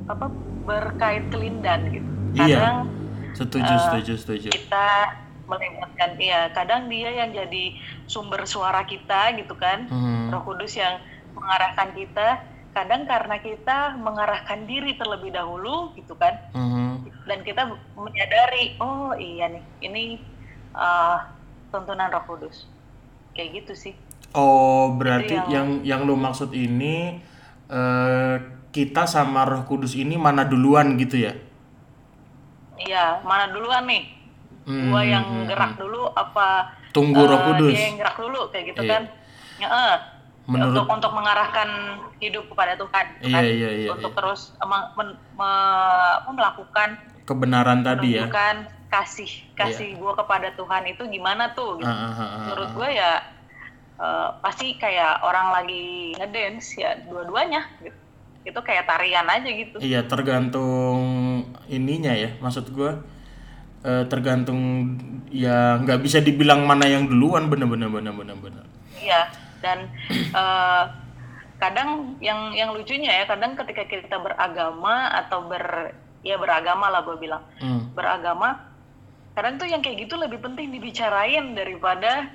apa 0.07 0.31
berkait 0.63 1.27
kelindan 1.33 1.81
gitu. 1.91 2.11
Iya. 2.37 2.57
Kadang 2.61 2.77
setuju 3.33 3.69
eh, 3.69 3.81
setuju 3.81 4.13
setuju 4.17 4.49
kita 4.49 4.89
melibatkan 5.47 6.19
ya 6.19 6.51
kadang 6.51 6.89
dia 6.89 7.13
yang 7.13 7.31
jadi 7.31 7.77
sumber 8.09 8.43
suara 8.49 8.83
kita 8.83 9.37
gitu 9.37 9.55
kan 9.55 9.87
Mhm. 9.87 10.33
Roh 10.33 10.43
Kudus 10.43 10.75
yang 10.75 10.99
mengarahkan 11.37 11.93
kita 11.93 12.41
kadang 12.73 13.05
karena 13.05 13.37
kita 13.41 13.95
mengarahkan 13.97 14.65
diri 14.65 14.97
terlebih 14.97 15.33
dahulu 15.33 15.93
gitu 15.95 16.17
kan 16.17 16.35
Mhm. 16.51 17.09
dan 17.29 17.39
kita 17.45 17.63
menyadari 17.95 18.75
oh 18.81 19.13
iya 19.15 19.53
nih 19.53 19.65
ini 19.85 20.05
uh, 20.73 21.29
tuntunan 21.71 22.09
Roh 22.11 22.25
Kudus 22.27 22.67
kayak 23.33 23.63
gitu 23.63 23.75
sih 23.77 23.95
Oh, 24.37 24.93
berarti 24.93 25.33
Itu 25.33 25.49
yang 25.49 25.69
yang 25.81 26.01
lu 26.05 26.13
maksud 26.13 26.53
ini 26.53 27.23
eh, 27.69 28.37
kita 28.71 29.05
sama 29.05 29.43
Roh 29.43 29.65
Kudus 29.65 29.93
ini 29.93 30.15
mana 30.15 30.43
duluan 30.43 30.95
gitu 30.97 31.17
ya? 31.19 31.33
iya 32.79 33.21
mana 33.23 33.49
duluan 33.49 33.85
nih 33.85 34.05
Hmm, 34.67 34.91
gua 34.91 34.99
yang 35.01 35.23
hmm, 35.23 35.47
gerak 35.47 35.79
dulu 35.79 36.11
apa 36.11 36.75
Tunggu 36.91 37.23
Roh 37.23 37.39
eh, 37.39 37.45
Kudus. 37.47 37.71
dia 37.71 37.87
yang 37.87 37.97
gerak 37.97 38.17
dulu 38.19 38.41
kayak 38.51 38.75
gitu 38.75 38.83
Iya. 38.83 38.91
kan 38.91 39.03
Ya, 39.57 39.69
eh, 39.71 39.97
Menurut- 40.45 40.75
untuk 40.75 40.87
untuk 40.91 41.13
mengarahkan 41.13 41.69
hidup 42.19 42.51
kepada 42.51 42.75
Tuhan 42.75 43.05
gitu 43.17 43.31
Iya, 43.31 43.37
kan. 43.37 43.43
iya, 43.47 43.71
iya, 43.73 43.89
untuk 43.89 44.11
iya. 44.11 44.19
terus 44.19 44.41
emang 44.59 44.91
men- 44.93 45.19
me- 45.33 46.19
melakukan 46.29 46.99
Kebenaran 47.23 47.81
tadi 47.81 48.19
ya. 48.19 48.27
kasih 48.87 49.31
kasih 49.55 49.95
gua 49.97 50.15
kepada 50.15 50.51
Tuhan 50.53 50.83
itu 50.87 51.03
gimana 51.07 51.51
tuh 51.53 51.79
gitu. 51.79 51.87
Ah, 51.87 52.11
ah, 52.11 52.15
ah, 52.17 52.29
menurut 52.45 52.69
ah. 52.69 52.75
gue 52.75 52.89
ya 52.93 53.11
eh, 53.97 54.29
pasti 54.41 54.77
kayak 54.77 55.21
orang 55.23 55.53
lagi 55.53 56.13
ngedance 56.15 56.77
ya 56.77 56.97
dua-duanya 57.05 57.65
gitu 57.81 57.99
itu 58.47 58.61
kayak 58.63 58.87
tarian 58.87 59.27
aja 59.27 59.51
gitu 59.51 59.77
Iya 59.83 60.07
tergantung 60.07 61.03
ininya 61.67 62.15
ya, 62.15 62.31
maksud 62.39 62.71
gua 62.71 63.03
eh, 63.83 64.07
tergantung 64.07 64.95
ya 65.29 65.83
nggak 65.83 65.99
bisa 65.99 66.23
dibilang 66.23 66.63
mana 66.63 66.87
yang 66.87 67.11
duluan 67.11 67.51
bener-bener 67.51 67.91
bener-bener 67.91 68.39
bener. 68.39 68.65
iya 68.97 69.27
dan 69.59 69.91
eh, 70.31 70.85
kadang 71.57 72.15
yang 72.21 72.53
yang 72.53 72.71
lucunya 72.71 73.11
ya 73.11 73.25
kadang 73.27 73.57
ketika 73.57 73.83
kita 73.89 74.17
beragama 74.21 75.09
atau 75.11 75.49
ber 75.49 75.97
ya 76.21 76.37
beragama 76.37 76.87
lah 76.87 77.03
gue 77.03 77.17
bilang 77.17 77.43
Hmm. 77.59 77.91
beragama 77.95 78.63
kadang 79.33 79.57
tuh 79.57 79.67
yang 79.67 79.81
kayak 79.81 80.07
gitu 80.07 80.15
lebih 80.15 80.39
penting 80.39 80.71
dibicarain 80.71 81.53
daripada 81.53 82.29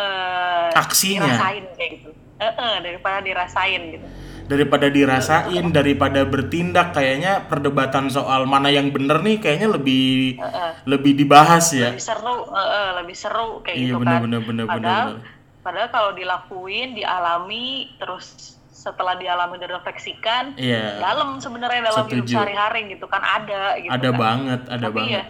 eh, 0.00 0.68
Aksinya. 0.74 1.28
dirasain 1.28 1.64
kayak 1.74 1.90
gitu 1.96 2.10
Eh, 2.36 2.48
eh, 2.48 2.74
daripada 2.80 3.20
dirasain 3.20 3.82
gitu 3.90 4.06
Daripada 4.42 4.90
dirasain, 4.90 5.62
daripada 5.70 6.26
bertindak, 6.26 6.90
kayaknya 6.90 7.46
perdebatan 7.46 8.10
soal 8.10 8.42
mana 8.44 8.66
yang 8.66 8.90
bener 8.90 9.20
nih 9.20 9.38
kayaknya 9.38 9.70
lebih 9.70 10.34
Heeh. 10.36 10.72
lebih 10.84 11.12
dibahas 11.14 11.70
ya. 11.70 11.92
lebih 11.92 12.02
seru 12.02 12.50
eh, 12.50 12.58
eh, 12.58 12.88
lebih 12.98 13.14
seru 13.14 13.48
kayak 13.60 13.76
Iya 13.76 13.86
gitu 13.86 14.00
bener 14.00 14.10
kan 14.10 14.22
bener 14.24 14.40
bener 14.42 14.64
padahal 14.66 15.06
bener. 15.14 15.22
padahal 15.60 15.88
kalau 15.88 16.10
dilakuin 16.12 16.88
dialami 16.94 17.66
terus 17.94 18.26
setelah 18.72 19.14
dialami 19.14 19.60
direfleksikan 19.60 20.56
Iya. 20.56 20.98
dalam 20.98 21.36
sebenarnya 21.36 21.80
dalam 21.86 22.04
hidup 22.06 22.24
Setuju. 22.24 22.34
sehari-hari 22.34 22.80
gitu 22.90 23.06
kan 23.06 23.20
ada 23.20 23.76
gitu 23.76 23.92
Ada 23.92 24.08
kan. 24.08 24.18
banget, 24.18 24.60
ada 24.66 24.82
tapi 24.82 24.96
banget. 24.96 25.12
ya 25.12 25.24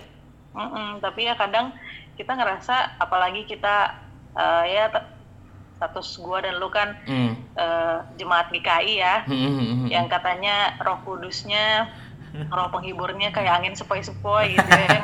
mm-mm, 0.52 0.88
tapi 0.96 1.20
ya 1.26 1.34
kadang 1.34 1.66
kita 2.14 2.32
ngerasa 2.32 2.74
apalagi 2.96 3.44
kita 3.44 4.00
eh, 4.32 4.64
ya 4.68 4.84
status 5.74 6.20
gua 6.20 6.44
dan 6.44 6.60
lu 6.60 6.68
kan 6.68 6.92
Hmm. 7.04 7.32
eh, 7.56 7.96
jemaat 8.16 8.48
GKI 8.48 8.94
ya 8.96 9.24
Hmm, 9.24 9.32
hmm, 9.32 9.52
hmm, 9.52 9.66
hmm. 9.72 9.88
yang 9.88 10.06
katanya 10.06 10.76
roh 10.78 11.00
kudusnya 11.02 11.88
roh 12.46 12.70
penghiburnya 12.70 13.34
kayak 13.34 13.58
angin 13.58 13.74
sepoi-sepoi 13.74 14.54
gitu 14.54 14.70
ya 14.70 15.02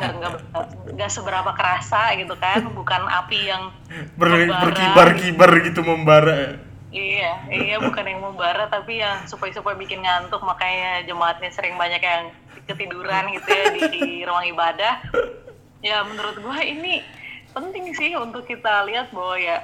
nggak 0.87 1.11
seberapa 1.11 1.51
kerasa 1.53 2.15
gitu 2.15 2.39
kan 2.39 2.63
bukan 2.71 3.03
api 3.03 3.51
yang 3.51 3.75
Ber- 4.15 4.47
berkibar-kibar 4.47 5.51
gitu 5.65 5.83
membara. 5.83 6.55
iya 6.95 7.43
iya 7.51 7.77
bukan 7.77 8.07
yang 8.07 8.23
membara 8.23 8.71
tapi 8.71 9.03
yang 9.03 9.27
sepoi-sepoi 9.27 9.75
bikin 9.75 10.07
ngantuk 10.07 10.39
makanya 10.41 11.03
jemaatnya 11.03 11.51
sering 11.51 11.75
banyak 11.75 11.99
yang 11.99 12.31
ketiduran 12.63 13.27
gitu 13.35 13.49
ya 13.49 13.65
di, 13.75 13.81
di 13.91 14.05
ruang 14.23 14.47
ibadah 14.47 15.03
ya 15.83 16.07
menurut 16.07 16.39
gua 16.39 16.63
ini 16.63 17.03
penting 17.57 17.89
sih 17.91 18.13
untuk 18.15 18.45
kita 18.45 18.85
lihat 18.85 19.09
bahwa 19.11 19.41
ya 19.41 19.57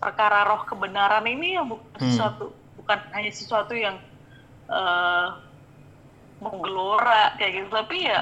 perkara 0.00 0.48
roh 0.48 0.64
kebenaran 0.64 1.28
ini 1.28 1.54
ya 1.54 1.62
bukan 1.62 1.84
Hmm. 2.00 2.08
sesuatu 2.08 2.44
bukan 2.74 2.98
hanya 3.12 3.30
sesuatu 3.30 3.76
yang 3.76 4.00
eh 4.66 5.28
menggelora 6.40 7.36
kayak 7.36 7.52
gitu 7.54 7.68
tapi 7.70 8.04
ya 8.04 8.20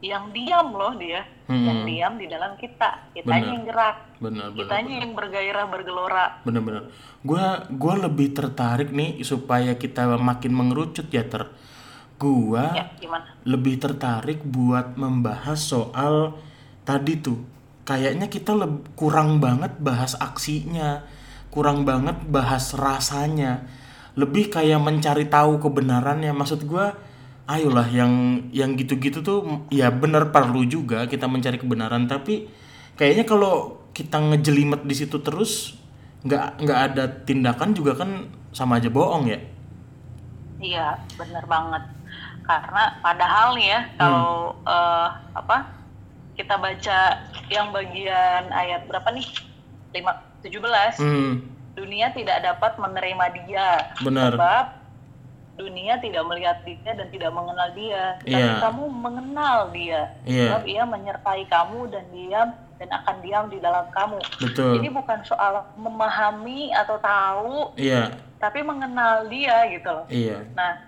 yang 0.00 0.32
diam 0.32 0.72
loh 0.72 0.96
dia 0.96 1.22
Hmm. 1.44 1.66
yang 1.66 1.80
diam 1.82 2.12
di 2.14 2.26
dalam 2.26 2.54
kita 2.56 3.10
kitanya 3.10 3.42
Benar. 3.42 3.54
yang 3.54 3.64
gerak 3.66 3.96
Benar 4.18 4.46
benar. 4.48 4.58
kitanya 4.58 4.94
yang 5.02 5.12
bergairah 5.12 5.64
bergelora 5.66 6.26
Bener-bener. 6.42 6.82
Gua 7.20 7.46
gua 7.68 7.94
lebih 8.00 8.30
tertarik 8.30 8.90
nih 8.90 9.18
supaya 9.22 9.74
kita 9.74 10.06
makin 10.16 10.52
mengerucut 10.54 11.10
ya 11.10 11.22
ter. 11.22 11.50
Gua 12.16 12.70
ya 12.70 12.86
gimana 12.96 13.34
lebih 13.42 13.78
tertarik 13.78 14.42
buat 14.42 14.94
membahas 14.94 15.58
soal 15.58 16.38
tadi 16.82 17.18
tuh. 17.18 17.42
Kayaknya 17.88 18.26
kita 18.30 18.52
leb- 18.54 18.86
kurang 18.94 19.42
banget 19.42 19.76
bahas 19.82 20.14
aksinya, 20.18 21.02
kurang 21.50 21.82
banget 21.88 22.16
bahas 22.30 22.72
rasanya. 22.76 23.66
Lebih 24.14 24.52
kayak 24.52 24.78
mencari 24.82 25.26
tahu 25.26 25.58
kebenarannya. 25.58 26.30
Maksud 26.34 26.66
gua 26.68 26.94
ayolah 27.50 27.88
yang 27.90 28.46
yang 28.54 28.78
gitu-gitu 28.78 29.26
tuh 29.26 29.66
ya 29.74 29.90
bener 29.90 30.30
perlu 30.30 30.62
juga 30.70 31.10
kita 31.10 31.26
mencari 31.26 31.58
kebenaran 31.58 32.06
tapi 32.06 32.46
kayaknya 32.94 33.26
kalau 33.26 33.74
kita 33.90 34.22
ngejelimet 34.22 34.86
di 34.86 34.94
situ 34.94 35.18
terus 35.18 35.74
nggak 36.22 36.62
nggak 36.62 36.80
ada 36.92 37.04
tindakan 37.26 37.74
juga 37.74 37.98
kan 37.98 38.30
sama 38.54 38.78
aja 38.78 38.86
bohong 38.86 39.26
ya 39.26 39.40
Iya, 40.60 40.92
bener 41.16 41.40
banget. 41.48 41.80
Karena 42.44 43.00
padahal 43.00 43.56
nih 43.56 43.66
ya, 43.72 43.80
kalau 43.96 44.52
eh, 44.60 45.08
apa 45.32 45.56
kita 46.40 46.56
baca 46.56 47.00
yang 47.52 47.68
bagian 47.68 48.48
ayat 48.48 48.88
berapa 48.88 49.12
nih? 49.12 49.28
5, 49.92 50.40
17. 50.40 50.96
hmm, 50.96 51.32
Dunia 51.76 52.08
tidak 52.16 52.40
dapat 52.40 52.80
menerima 52.80 53.24
dia. 53.44 53.92
Benar. 54.00 54.32
Sebab 54.32 54.64
dunia 55.60 56.00
tidak 56.00 56.24
melihat 56.24 56.56
dia 56.64 56.92
dan 56.96 57.08
tidak 57.12 57.30
mengenal 57.36 57.68
dia. 57.76 58.16
Tapi 58.24 58.32
Iya. 58.32 58.64
kamu 58.64 58.84
mengenal 58.88 59.58
dia. 59.68 60.00
Iya. 60.24 60.44
Sebab 60.48 60.62
ia 60.64 60.82
menyertai 60.88 61.44
kamu 61.44 61.78
dan 61.92 62.04
diam 62.08 62.48
dan 62.80 62.88
akan 62.88 63.16
diam 63.20 63.44
di 63.52 63.60
dalam 63.60 63.84
kamu. 63.92 64.16
betul 64.40 64.80
Ini 64.80 64.88
bukan 64.88 65.20
soal 65.28 65.68
memahami 65.76 66.72
atau 66.72 66.96
tahu, 66.96 67.76
iya 67.76 68.08
tapi 68.40 68.64
mengenal 68.64 69.28
dia 69.28 69.68
gitu 69.68 69.84
loh. 69.92 70.08
iya 70.08 70.40
Nah, 70.56 70.80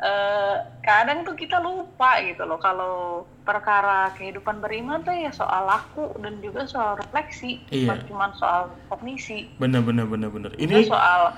eh, 0.00 0.56
kadang 0.80 1.22
tuh 1.22 1.36
kita 1.36 1.60
lupa 1.60 2.16
gitu 2.20 2.42
loh 2.42 2.56
kalau 2.56 3.22
perkara 3.44 4.08
kehidupan 4.16 4.58
beriman 4.58 5.00
tuh 5.00 5.12
ya 5.12 5.28
soal 5.30 5.68
laku 5.68 6.08
dan 6.20 6.40
juga 6.40 6.64
soal 6.64 6.96
refleksi, 6.96 7.60
Iya. 7.68 7.92
bukan 7.92 7.98
cuma 8.08 8.26
soal 8.34 8.72
kognisi. 8.88 9.48
bener 9.60 9.84
bener 9.84 10.08
bener 10.08 10.32
bener 10.32 10.50
Ini 10.56 10.66
ini 10.66 10.88
soal 10.88 11.36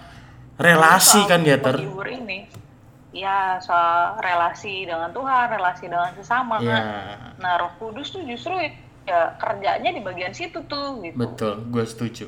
relasi 0.57 1.20
soal 1.22 1.31
kan 1.31 1.40
ya 1.42 1.57
ter 1.59 1.77
ini. 1.83 2.46
Ya, 3.12 3.61
soal 3.61 4.16
relasi 4.25 4.88
dengan 4.88 5.12
Tuhan, 5.12 5.53
relasi 5.53 5.85
dengan 5.85 6.16
sesama. 6.16 6.57
ya 6.64 6.81
Nah, 7.37 7.61
Roh 7.61 7.77
Kudus 7.77 8.09
tuh 8.09 8.25
justru 8.25 8.57
ya 9.05 9.37
kerjanya 9.37 9.90
di 9.92 10.01
bagian 10.01 10.33
situ 10.33 10.62
tuh 10.64 11.03
gitu. 11.03 11.18
betul 11.18 11.59
gue 11.75 11.83
setuju 11.83 12.27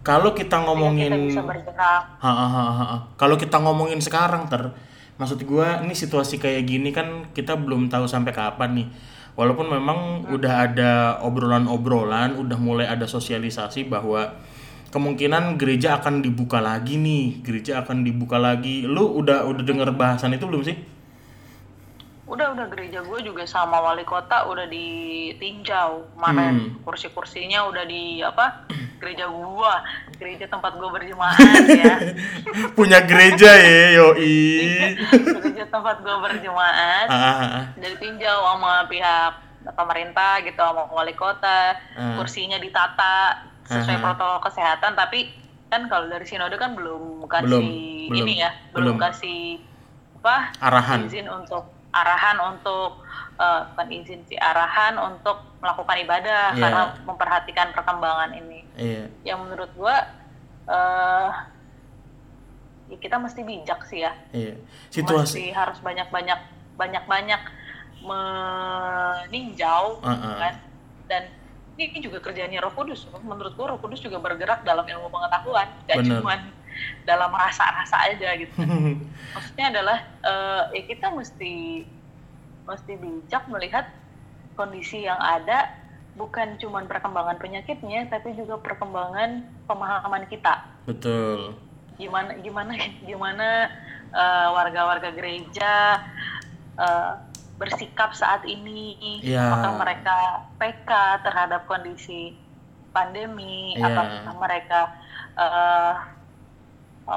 kalau 0.00 0.32
kita 0.32 0.60
ngomongin 0.64 1.08
kita 1.12 1.28
bisa 1.28 1.42
bergerak. 1.44 2.02
Ha, 2.20 2.30
ha, 2.32 2.46
ha, 2.48 2.62
ha, 2.72 2.84
ha. 2.84 2.98
Kalau 3.20 3.36
kita 3.36 3.60
ngomongin 3.60 4.00
sekarang 4.00 4.48
ter, 4.48 4.72
maksud 5.20 5.44
gua 5.44 5.84
ini 5.84 5.92
situasi 5.92 6.40
kayak 6.40 6.64
gini 6.64 6.96
kan 6.96 7.28
kita 7.36 7.60
belum 7.60 7.92
tahu 7.92 8.08
sampai 8.08 8.32
kapan 8.32 8.72
nih. 8.72 8.88
Walaupun 9.36 9.68
memang 9.68 10.26
udah 10.32 10.54
ada 10.66 10.92
obrolan-obrolan, 11.20 12.40
udah 12.40 12.58
mulai 12.58 12.88
ada 12.88 13.04
sosialisasi 13.04 13.86
bahwa 13.86 14.32
kemungkinan 14.90 15.60
gereja 15.60 16.00
akan 16.00 16.24
dibuka 16.24 16.58
lagi 16.58 16.98
nih, 16.98 17.44
gereja 17.44 17.84
akan 17.84 18.02
dibuka 18.02 18.40
lagi. 18.40 18.88
Lu 18.88 19.20
udah 19.20 19.46
udah 19.46 19.62
denger 19.62 19.92
bahasan 19.94 20.34
itu 20.34 20.48
belum 20.48 20.64
sih? 20.66 20.76
Udah 22.30 22.46
udah 22.48 22.66
gereja 22.68 23.02
gue 23.02 23.20
juga 23.20 23.42
sama 23.42 23.82
wali 23.82 24.02
kota 24.02 24.46
udah 24.46 24.64
ditinjau 24.64 26.14
kemarin 26.14 26.54
Hmm. 26.70 26.70
kursi-kursinya 26.80 27.66
udah 27.66 27.84
di 27.84 28.20
apa 28.20 28.64
gereja 29.00 29.26
gua 29.26 29.82
gereja 30.14 30.46
tempat 30.46 30.76
gue 30.76 30.88
berjemaat 30.88 31.34
ya 31.82 31.94
Punya 32.70 33.02
gereja 33.02 33.50
ya, 33.50 33.82
yoi. 33.96 34.94
gereja 35.10 35.64
tempat 35.66 35.98
gue 36.00 36.16
berjemaat 36.20 37.08
Ah, 37.08 37.18
ah, 37.18 37.36
ah. 37.42 37.64
udah 37.74 37.88
ditinjau 37.90 38.38
sama 38.46 38.86
pihak 38.86 39.32
pemerintah 39.68 40.38
gitu 40.40 40.60
sama 40.60 40.86
wali 40.88 41.12
kota 41.12 41.74
Ah. 41.92 42.14
kursinya 42.14 42.56
ditata 42.56 43.40
sesuai 43.66 43.96
Ah. 43.96 44.02
protokol 44.04 44.38
kesehatan 44.46 44.94
tapi 44.94 45.34
kan 45.66 45.86
kalau 45.86 46.06
dari 46.06 46.22
sinode 46.24 46.54
kan 46.54 46.74
belum 46.74 47.26
kasih 47.26 47.42
Belum, 47.44 47.66
belum, 48.06 48.20
ini 48.22 48.34
ya 48.38 48.50
belum, 48.70 48.94
belum. 48.94 48.96
kasih 49.00 49.58
apa 50.16 50.52
Arahan. 50.60 51.06
izin 51.06 51.26
untuk 51.26 51.64
arahan 51.90 52.38
untuk 52.40 53.02
eh, 53.36 53.60
bukan 53.66 53.88
izin 53.90 54.20
sih 54.24 54.36
arahan 54.36 54.94
untuk 54.96 55.40
melakukan 55.58 55.96
ibadah 55.98 56.52
Iya. 56.52 56.60
karena 56.60 56.82
memperhatikan 57.02 57.68
perkembangan 57.72 58.30
ini 58.34 58.60
Iya. 58.74 59.04
yang 59.24 59.42
menurut 59.42 59.68
gua 59.74 59.96
eh 60.66 61.30
ya 62.86 62.96
kita 62.96 63.16
mesti 63.16 63.40
bijak 63.40 63.80
sih 63.84 64.00
ya 64.00 64.12
Iya. 64.30 64.54
Situasi. 64.88 65.40
mesti 65.40 65.50
harus 65.50 65.78
banyak-banyak 65.78 66.40
banyak-banyak 66.76 67.42
meninjau 68.00 69.84
Ah, 70.00 70.10
ah. 70.10 70.36
kan 70.38 70.54
dan 71.06 71.22
ini 71.74 71.98
juga 71.98 72.20
kerjanya 72.20 72.60
Roh 72.60 72.72
Kudus 72.72 73.08
menurut 73.20 73.52
gua 73.54 73.72
Roh 73.72 73.80
Kudus 73.80 73.98
juga 73.98 74.18
bergerak 74.18 74.62
dalam 74.62 74.84
ilmu 74.84 75.08
pengetahuan 75.08 75.68
gak 75.84 75.96
cuma 76.02 76.34
dalam 77.04 77.30
rasa-rasa 77.32 77.96
aja 78.10 78.36
gitu 78.38 78.54
maksudnya 79.34 79.66
adalah 79.72 79.98
eh, 80.24 80.62
ya 80.78 80.82
kita 80.90 81.06
mesti 81.12 81.84
mesti 82.68 82.92
bijak 83.00 83.44
melihat 83.50 83.86
kondisi 84.54 85.04
yang 85.08 85.18
ada 85.18 85.74
bukan 86.18 86.58
cuma 86.58 86.82
perkembangan 86.84 87.38
penyakitnya 87.38 88.10
tapi 88.10 88.34
juga 88.34 88.58
perkembangan 88.60 89.46
pemahaman 89.64 90.26
kita 90.28 90.66
betul 90.84 91.54
gimana 91.96 92.36
gimana 92.40 92.72
gimana 93.08 93.48
uh, 94.12 94.48
warga-warga 94.56 95.12
gereja 95.14 96.02
uh, 96.80 97.20
bersikap 97.60 98.16
saat 98.16 98.40
ini 98.48 99.20
Ya. 99.20 99.52
apakah 99.52 99.72
mereka 99.84 100.16
PK 100.56 100.90
terhadap 101.24 101.68
kondisi 101.68 102.32
pandemi 102.90 103.76
Ya. 103.76 103.86
apakah 103.92 104.34
mereka 104.40 104.80
uh, 105.36 105.92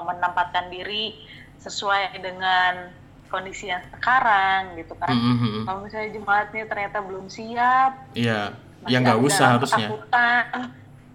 menempatkan 0.01 0.73
diri 0.73 1.13
sesuai 1.61 2.17
dengan 2.17 2.89
kondisi 3.29 3.69
yang 3.69 3.81
sekarang 3.93 4.73
gitu 4.77 4.97
kan 4.97 5.13
Mhm. 5.13 5.65
kalau 5.65 5.79
misalnya 5.85 6.09
jemaatnya 6.13 6.63
ternyata 6.65 6.97
belum 7.01 7.29
siap 7.29 8.13
iya 8.17 8.53
masih 8.81 8.93
ya 8.93 8.97
nggak 8.99 9.19
usah 9.21 9.47
harusnya 9.57 9.87
ketakutan. 9.87 10.43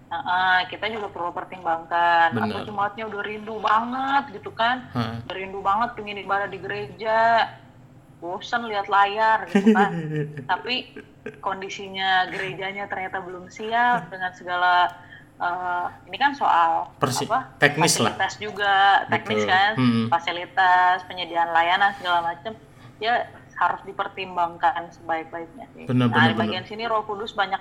Nah, 0.09 0.25
ah, 0.25 0.59
kita 0.65 0.89
juga 0.89 1.05
perlu 1.13 1.29
pertimbangkan. 1.29 2.33
Benar. 2.33 2.49
Atau 2.49 2.73
jemaatnya 2.73 3.05
udah 3.13 3.21
rindu 3.21 3.61
banget 3.61 4.41
gitu 4.41 4.49
kan, 4.57 4.89
udah 4.97 5.35
rindu 5.37 5.61
banget 5.61 5.93
pengen 5.93 6.17
ibadah 6.25 6.49
di 6.49 6.57
gereja, 6.57 7.45
bosan 8.17 8.65
lihat 8.65 8.89
layar 8.89 9.45
gitu 9.53 9.69
kan. 9.69 9.93
Tapi 10.49 10.97
kondisinya 11.45 12.25
gerejanya 12.25 12.89
ternyata 12.89 13.21
belum 13.21 13.53
siap 13.53 14.09
dengan 14.09 14.33
segala 14.33 14.97
eh, 15.39 15.85
ini 16.05 16.17
kan 16.17 16.31
soal 16.31 16.91
Persi- 16.95 17.25
apa? 17.25 17.55
teknis 17.57 17.95
lah. 17.95 18.11
fasilitas 18.11 18.33
juga, 18.37 18.75
teknis 19.07 19.39
Betul. 19.39 19.49
kan, 19.49 19.71
Hmm. 19.73 20.05
fasilitas, 20.07 20.97
penyediaan 21.05 21.49
layanan 21.49 21.91
segala 21.95 22.19
macam. 22.25 22.53
Ya 22.99 23.25
harus 23.55 23.79
dipertimbangkan 23.83 24.87
sebaik-baiknya 24.89 25.65
sih. 25.73 25.83
Benar, 25.83 26.07
nah, 26.07 26.15
benar, 26.17 26.29
di 26.29 26.35
bagian 26.37 26.65
sini 26.65 26.83
Roh 26.85 27.03
Kudus 27.03 27.31
banyak 27.31 27.59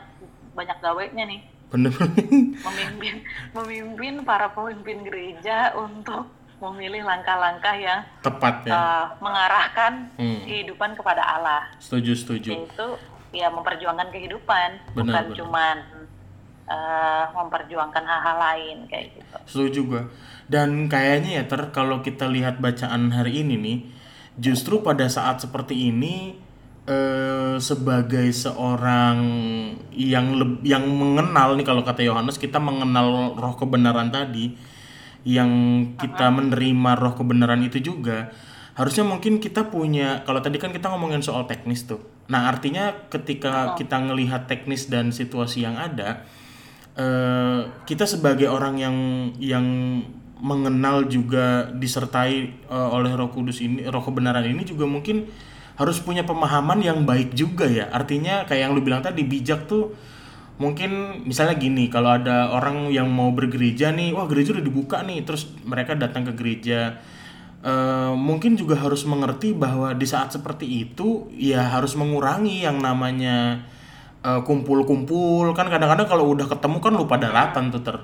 banyak 0.52 0.78
gawainya 0.78 1.22
nih 1.24 1.40
bener 1.68 1.92
memimpin 2.64 3.22
memimpin 3.52 4.14
para 4.24 4.48
pemimpin 4.48 5.04
gereja 5.04 5.70
untuk 5.76 6.26
memilih 6.58 7.04
langkah-langkah 7.04 7.76
yang 7.76 8.02
tepat 8.18 8.64
ya 8.64 8.72
uh, 8.72 9.04
mengarahkan 9.20 10.10
Hmm. 10.16 10.42
kehidupan 10.42 10.96
kepada 10.96 11.22
Allah 11.22 11.70
setuju 11.78 12.16
setuju 12.16 12.50
yaitu 12.56 12.88
ya 13.30 13.46
memperjuangkan 13.48 14.08
kehidupan 14.08 14.82
Benar, 14.90 15.04
bukan 15.04 15.24
benar. 15.24 15.36
cuman 15.36 15.76
uh, 16.68 17.32
memperjuangkan 17.32 18.04
hal-hal 18.04 18.36
lain 18.38 18.78
kayak 18.86 19.16
gitu. 19.16 19.36
Setuju 19.48 19.80
gua. 19.88 20.02
Dan 20.48 20.86
kayaknya 20.88 21.42
ya 21.42 21.44
ter 21.44 21.72
kalau 21.72 22.00
kita 22.00 22.28
lihat 22.28 22.60
bacaan 22.60 23.12
hari 23.12 23.44
ini 23.44 23.56
nih 23.56 23.78
justru 24.38 24.80
pada 24.80 25.10
saat 25.10 25.42
seperti 25.42 25.90
ini 25.90 26.38
eh, 26.88 27.56
sebagai 27.60 28.30
seorang 28.32 29.18
yang 29.92 30.26
leb- 30.38 30.64
yang 30.64 30.86
mengenal 30.88 31.58
nih 31.58 31.66
kalau 31.66 31.82
kata 31.84 32.00
Yohanes 32.06 32.40
kita 32.40 32.56
mengenal 32.62 33.36
roh 33.36 33.54
kebenaran 33.58 34.08
tadi 34.08 34.54
yang 35.26 35.50
kita 35.98 36.30
menerima 36.30 36.90
roh 36.96 37.12
kebenaran 37.18 37.60
itu 37.66 37.82
juga 37.82 38.32
harusnya 38.78 39.02
mungkin 39.02 39.42
kita 39.42 39.68
punya 39.68 40.22
kalau 40.22 40.38
tadi 40.38 40.56
kan 40.62 40.70
kita 40.70 40.86
ngomongin 40.88 41.20
soal 41.20 41.50
teknis 41.50 41.84
tuh. 41.84 41.98
Nah 42.30 42.46
artinya 42.46 43.10
ketika 43.10 43.74
kita 43.74 43.98
ngelihat 43.98 44.46
teknis 44.46 44.86
dan 44.86 45.10
situasi 45.10 45.66
yang 45.66 45.74
ada 45.74 46.24
eh, 46.98 47.60
kita 47.86 48.04
sebagai 48.04 48.50
orang 48.50 48.74
yang 48.76 48.96
yang 49.38 49.66
mengenal 50.38 51.06
juga 51.06 51.70
disertai 51.70 52.34
eh, 52.66 52.88
oleh 52.90 53.14
Roh 53.14 53.30
Kudus 53.30 53.62
ini, 53.62 53.86
Roh 53.86 54.02
kebenaran 54.02 54.46
ini 54.46 54.66
juga 54.66 54.84
mungkin 54.86 55.30
harus 55.78 56.02
punya 56.02 56.26
pemahaman 56.26 56.82
yang 56.82 57.06
baik 57.06 57.38
juga 57.38 57.70
ya. 57.70 57.86
Artinya 57.94 58.42
kayak 58.50 58.68
yang 58.68 58.72
lu 58.74 58.82
bilang 58.82 58.98
tadi 58.98 59.22
bijak 59.22 59.70
tuh 59.70 59.94
mungkin 60.58 61.22
misalnya 61.22 61.54
gini, 61.54 61.86
kalau 61.86 62.18
ada 62.18 62.50
orang 62.50 62.90
yang 62.90 63.06
mau 63.06 63.30
bergereja 63.30 63.94
nih, 63.94 64.10
wah 64.10 64.26
gereja 64.26 64.58
udah 64.58 64.66
dibuka 64.66 65.06
nih, 65.06 65.22
terus 65.22 65.46
mereka 65.62 65.94
datang 65.94 66.26
ke 66.26 66.34
gereja 66.34 66.98
eh, 67.62 68.12
mungkin 68.14 68.58
juga 68.58 68.74
harus 68.78 69.06
mengerti 69.06 69.54
bahwa 69.54 69.94
di 69.94 70.06
saat 70.06 70.34
seperti 70.34 70.66
itu 70.66 71.30
ya 71.34 71.62
harus 71.62 71.94
mengurangi 71.94 72.66
yang 72.66 72.82
namanya 72.82 73.62
eh, 74.24 74.40
kumpul-kumpul. 74.42 75.52
Kan 75.54 75.70
kadang-kadang 75.70 76.06
kalau 76.06 76.32
udah 76.34 76.46
ketemu 76.46 76.76
kan 76.78 76.92
lupa 76.94 77.14
daratan 77.18 77.70
tuh 77.70 77.82
ter. 77.82 77.96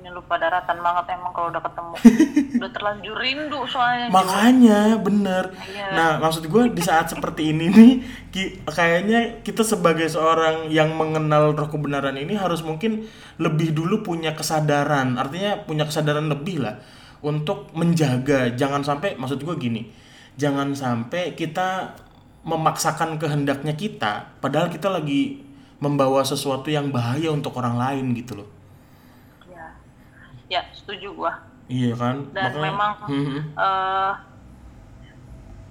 Ini 0.00 0.08
lupa 0.16 0.40
daratan 0.40 0.80
banget 0.80 1.04
emang 1.12 1.32
kalau 1.36 1.48
udah 1.52 1.62
ketemu. 1.62 1.94
Udah 2.60 2.70
terlanjur 2.76 3.16
rindu 3.16 3.64
soalnya 3.64 4.12
makanya 4.12 5.00
bener. 5.00 5.48
Iya. 5.64 5.96
nah 5.96 6.10
maksud 6.20 6.44
gue 6.44 6.76
di 6.76 6.82
saat 6.84 7.08
seperti 7.08 7.56
ini 7.56 7.72
nih 7.72 7.92
ki- 8.28 8.68
kayaknya 8.68 9.40
kita 9.40 9.64
sebagai 9.64 10.04
seorang 10.12 10.68
yang 10.68 10.92
mengenal 10.92 11.56
roh 11.56 11.72
kebenaran 11.72 12.20
ini 12.20 12.36
harus 12.36 12.60
mungkin 12.60 13.08
lebih 13.40 13.72
dulu 13.72 14.04
punya 14.04 14.36
kesadaran. 14.36 15.16
Artinya 15.16 15.64
punya 15.64 15.88
kesadaran 15.88 16.28
lebih 16.28 16.60
lah 16.60 16.76
untuk 17.24 17.72
menjaga. 17.72 18.52
Jangan 18.52 18.84
sampai 18.84 19.16
maksud 19.16 19.40
gue 19.40 19.56
gini 19.56 19.82
jangan 20.36 20.72
sampai 20.72 21.36
kita 21.36 21.92
memaksakan 22.40 23.16
kehendaknya 23.16 23.72
kita 23.72 24.32
padahal 24.40 24.66
kita 24.66 24.88
lagi 24.88 25.44
membawa 25.76 26.20
sesuatu 26.22 26.68
yang 26.68 26.88
bahaya 26.88 27.28
untuk 27.28 27.56
orang 27.56 27.76
lain 27.76 28.12
gitu 28.12 28.36
loh. 28.36 28.48
Ya. 29.46 29.76
Ya 30.48 30.60
setuju 30.72 31.12
gua. 31.14 31.40
Iya 31.66 31.94
kan? 31.94 32.28
Dan 32.32 32.52
memang 32.54 32.92
Mhm. 33.06 33.38
eh, 33.54 34.12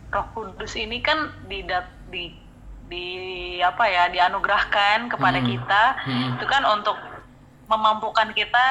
Roh 0.09 0.25
Kudus 0.33 0.73
ini 0.73 0.97
kan 0.99 1.29
di 1.45 1.61
di 2.09 2.33
di 2.89 3.05
apa 3.61 3.85
ya 3.85 4.09
dianugerahkan 4.09 5.05
kepada 5.07 5.37
Hmm. 5.37 5.45
kita. 5.47 5.83
Hmm. 6.01 6.29
itu 6.33 6.45
kan 6.45 6.65
untuk 6.65 6.97
memampukan 7.65 8.33
kita 8.33 8.65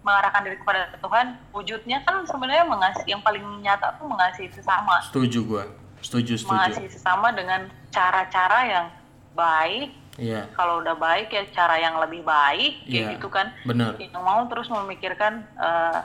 mengarahkan 0.00 0.44
diri 0.44 0.56
kepada 0.56 0.92
Tuhan. 0.94 1.26
Wujudnya 1.50 2.04
kan 2.04 2.20
sebenarnya 2.22 2.64
mengasihi 2.64 3.08
yang 3.08 3.20
paling 3.20 3.40
nyata 3.60 3.96
tuh 3.96 4.04
mengasihi 4.04 4.48
sesama 4.50 5.00
setuju 5.00 5.40
gue 5.42 5.64
setuju 6.00 6.36
setuju 6.36 6.56
mengasihi 6.56 6.88
sesama 6.90 7.32
dengan 7.32 7.68
cara-cara 7.88 8.58
yang 8.66 8.86
baik 9.32 9.90
iya 10.18 10.48
kalau 10.52 10.82
udah 10.84 10.96
baik 10.96 11.30
ya 11.30 11.44
cara 11.54 11.78
yang 11.78 11.96
lebih 11.96 12.20
baik 12.26 12.84
kayak 12.84 13.04
Iya. 13.06 13.12
gitu 13.16 13.28
kan 13.30 13.52
bener 13.64 13.96
yang 14.00 14.20
mau 14.20 14.44
terus 14.50 14.68
memikirkan 14.68 15.46
eh, 15.56 16.00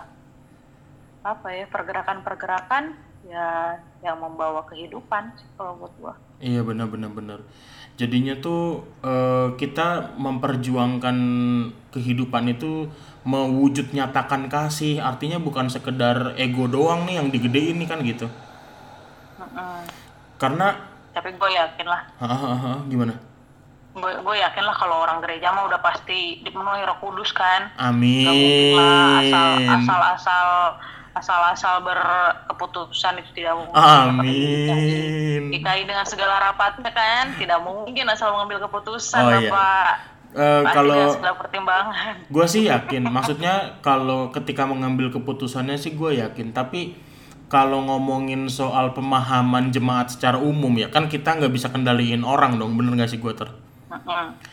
apa 1.25 1.47
ya 1.49 1.65
pergerakan-pergerakan 1.67 2.93
ya 3.25 3.81
yang 4.05 4.21
membawa 4.21 4.61
kehidupan 4.69 5.33
sih 5.33 5.49
kalau 5.57 5.73
buat 5.81 5.93
gua 5.97 6.13
Iya 6.43 6.67
benar 6.67 6.91
benar 6.91 7.11
benar. 7.15 7.39
Jadinya 7.95 8.35
tuh 8.35 8.83
eh, 8.99 9.55
kita 9.55 10.19
memperjuangkan 10.19 11.17
kehidupan 11.95 12.51
itu 12.51 12.91
mewujud 13.23 13.95
nyatakan 13.95 14.51
kasih. 14.51 14.99
Artinya 14.99 15.39
bukan 15.39 15.71
sekedar 15.71 16.35
ego 16.35 16.67
doang 16.67 17.07
nih 17.07 17.23
yang 17.23 17.31
digedein 17.31 17.79
nih 17.79 17.87
kan 17.87 18.03
gitu. 18.03 18.27
Mm-mm. 19.39 19.79
Karena 20.35 20.67
tapi 21.15 21.31
gue 21.31 21.49
yakin 21.55 21.87
lah 21.87 22.01
hahaha, 22.19 22.83
gimana? 22.91 23.15
gue 23.95 24.11
gue 24.11 24.35
yakin 24.35 24.63
lah 24.67 24.75
kalau 24.75 25.07
orang 25.07 25.23
gereja 25.23 25.55
mah 25.55 25.71
udah 25.71 25.79
pasti 25.79 26.43
dipenuhi 26.43 26.83
Roh 26.83 26.99
Kudus 26.99 27.31
kan 27.31 27.71
Amin. 27.79 28.27
Gak 28.27 28.35
mungkin 28.35 28.75
lah 28.75 29.07
asal 29.23 29.55
asal 29.71 29.99
asal 30.03 30.47
asal 31.15 31.39
asal 31.55 31.73
berkeputusan 31.79 33.23
itu 33.23 33.31
tidak 33.39 33.55
mungkin 33.55 33.79
Amin. 33.79 35.47
dikai 35.47 35.87
dengan 35.87 36.03
segala 36.03 36.51
rapatnya 36.51 36.91
kan 36.91 37.39
tidak 37.39 37.63
mungkin 37.63 38.11
asal 38.11 38.35
mengambil 38.35 38.67
keputusan 38.67 39.23
Oh, 39.23 39.31
iya. 39.31 39.47
Bapak 39.47 39.95
Pasti 40.35 40.75
kalau 40.75 41.15
pertimbangan 41.39 42.27
gue 42.27 42.45
sih 42.51 42.67
yakin, 42.67 43.07
maksudnya 43.07 43.79
kalau 43.79 44.35
ketika 44.35 44.67
mengambil 44.67 45.07
keputusannya 45.07 45.79
sih 45.79 45.95
gue 45.95 46.19
yakin. 46.19 46.51
Tapi 46.51 46.91
kalau 47.55 47.79
ngomongin 47.87 48.51
soal 48.51 48.91
pemahaman 48.91 49.71
jemaat 49.71 50.11
secara 50.11 50.35
umum 50.35 50.75
ya 50.75 50.91
kan 50.91 51.07
kita 51.07 51.39
nggak 51.39 51.55
bisa 51.55 51.71
kendaliin 51.71 52.27
orang 52.27 52.59
dong, 52.59 52.75
bener 52.75 52.99
nggak 52.99 53.15
sih 53.15 53.19
gue 53.23 53.31
ter? 53.31 53.47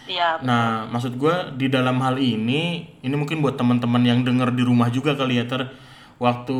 Iya 0.06 0.38
Nah, 0.46 0.86
maksud 0.86 1.18
gue 1.18 1.34
di 1.58 1.66
dalam 1.66 1.98
hal 1.98 2.22
ini, 2.22 2.86
ini 3.02 3.14
mungkin 3.18 3.42
buat 3.42 3.58
teman-teman 3.58 4.06
yang 4.06 4.22
denger 4.22 4.54
di 4.54 4.62
rumah 4.62 4.86
juga 4.86 5.18
kali 5.18 5.42
ya 5.42 5.50
ter, 5.50 5.66
waktu 6.22 6.54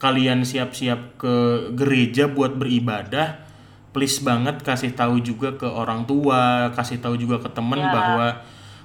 kalian 0.00 0.48
siap-siap 0.48 1.20
ke 1.20 1.34
gereja 1.76 2.24
buat 2.24 2.56
beribadah, 2.56 3.44
please 3.92 4.16
banget 4.24 4.64
kasih 4.64 4.96
tahu 4.96 5.20
juga 5.20 5.60
ke 5.60 5.68
orang 5.68 6.08
tua, 6.08 6.72
kasih 6.72 7.04
tahu 7.04 7.20
juga 7.20 7.36
ke 7.36 7.52
temen 7.52 7.76
Ya. 7.76 7.92
bahwa 7.92 8.26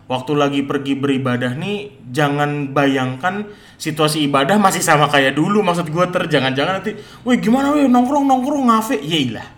waktu 0.06 0.32
lagi 0.38 0.62
pergi 0.66 0.94
beribadah 0.98 1.54
nih, 1.58 2.10
jangan 2.10 2.72
bayangkan 2.72 3.50
situasi 3.76 4.26
ibadah 4.26 4.58
masih 4.58 4.82
sama 4.82 5.10
kayak 5.10 5.38
dulu. 5.38 5.62
Maksud 5.66 5.90
gue 5.90 6.06
ter, 6.14 6.30
jangan-jangan 6.30 6.82
nanti, 6.82 6.98
wih 7.26 7.38
gimana 7.42 7.74
wih 7.74 7.90
nongkrong 7.90 8.26
nongkrong 8.26 8.70
ngafe, 8.70 9.02
Yailah 9.02 9.56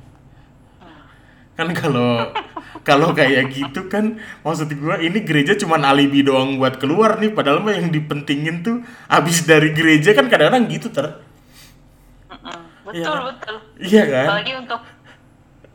kan 1.57 1.73
kalau 1.73 2.29
kalau 2.87 3.09
kayak 3.17 3.49
gitu 3.49 3.89
kan 3.89 4.21
maksud 4.45 4.69
gue 4.69 4.95
ini 5.01 5.25
gereja 5.25 5.57
cuman 5.57 5.83
alibi 5.83 6.21
doang 6.21 6.61
buat 6.61 6.77
keluar 6.77 7.17
nih 7.17 7.33
padahal 7.33 7.65
mah 7.65 7.73
yang 7.73 7.89
dipentingin 7.89 8.61
tuh 8.61 8.85
abis 9.09 9.49
dari 9.49 9.73
gereja 9.73 10.13
kan 10.13 10.29
kadang-kadang 10.29 10.69
gitu 10.69 10.93
ter. 10.93 11.17
Iya 12.87 13.03
betul 13.03 13.11
kan? 13.11 13.23
betul 13.27 13.55
iya 13.83 14.03
kan 14.07 14.25
apalagi 14.31 14.53
untuk 14.63 14.79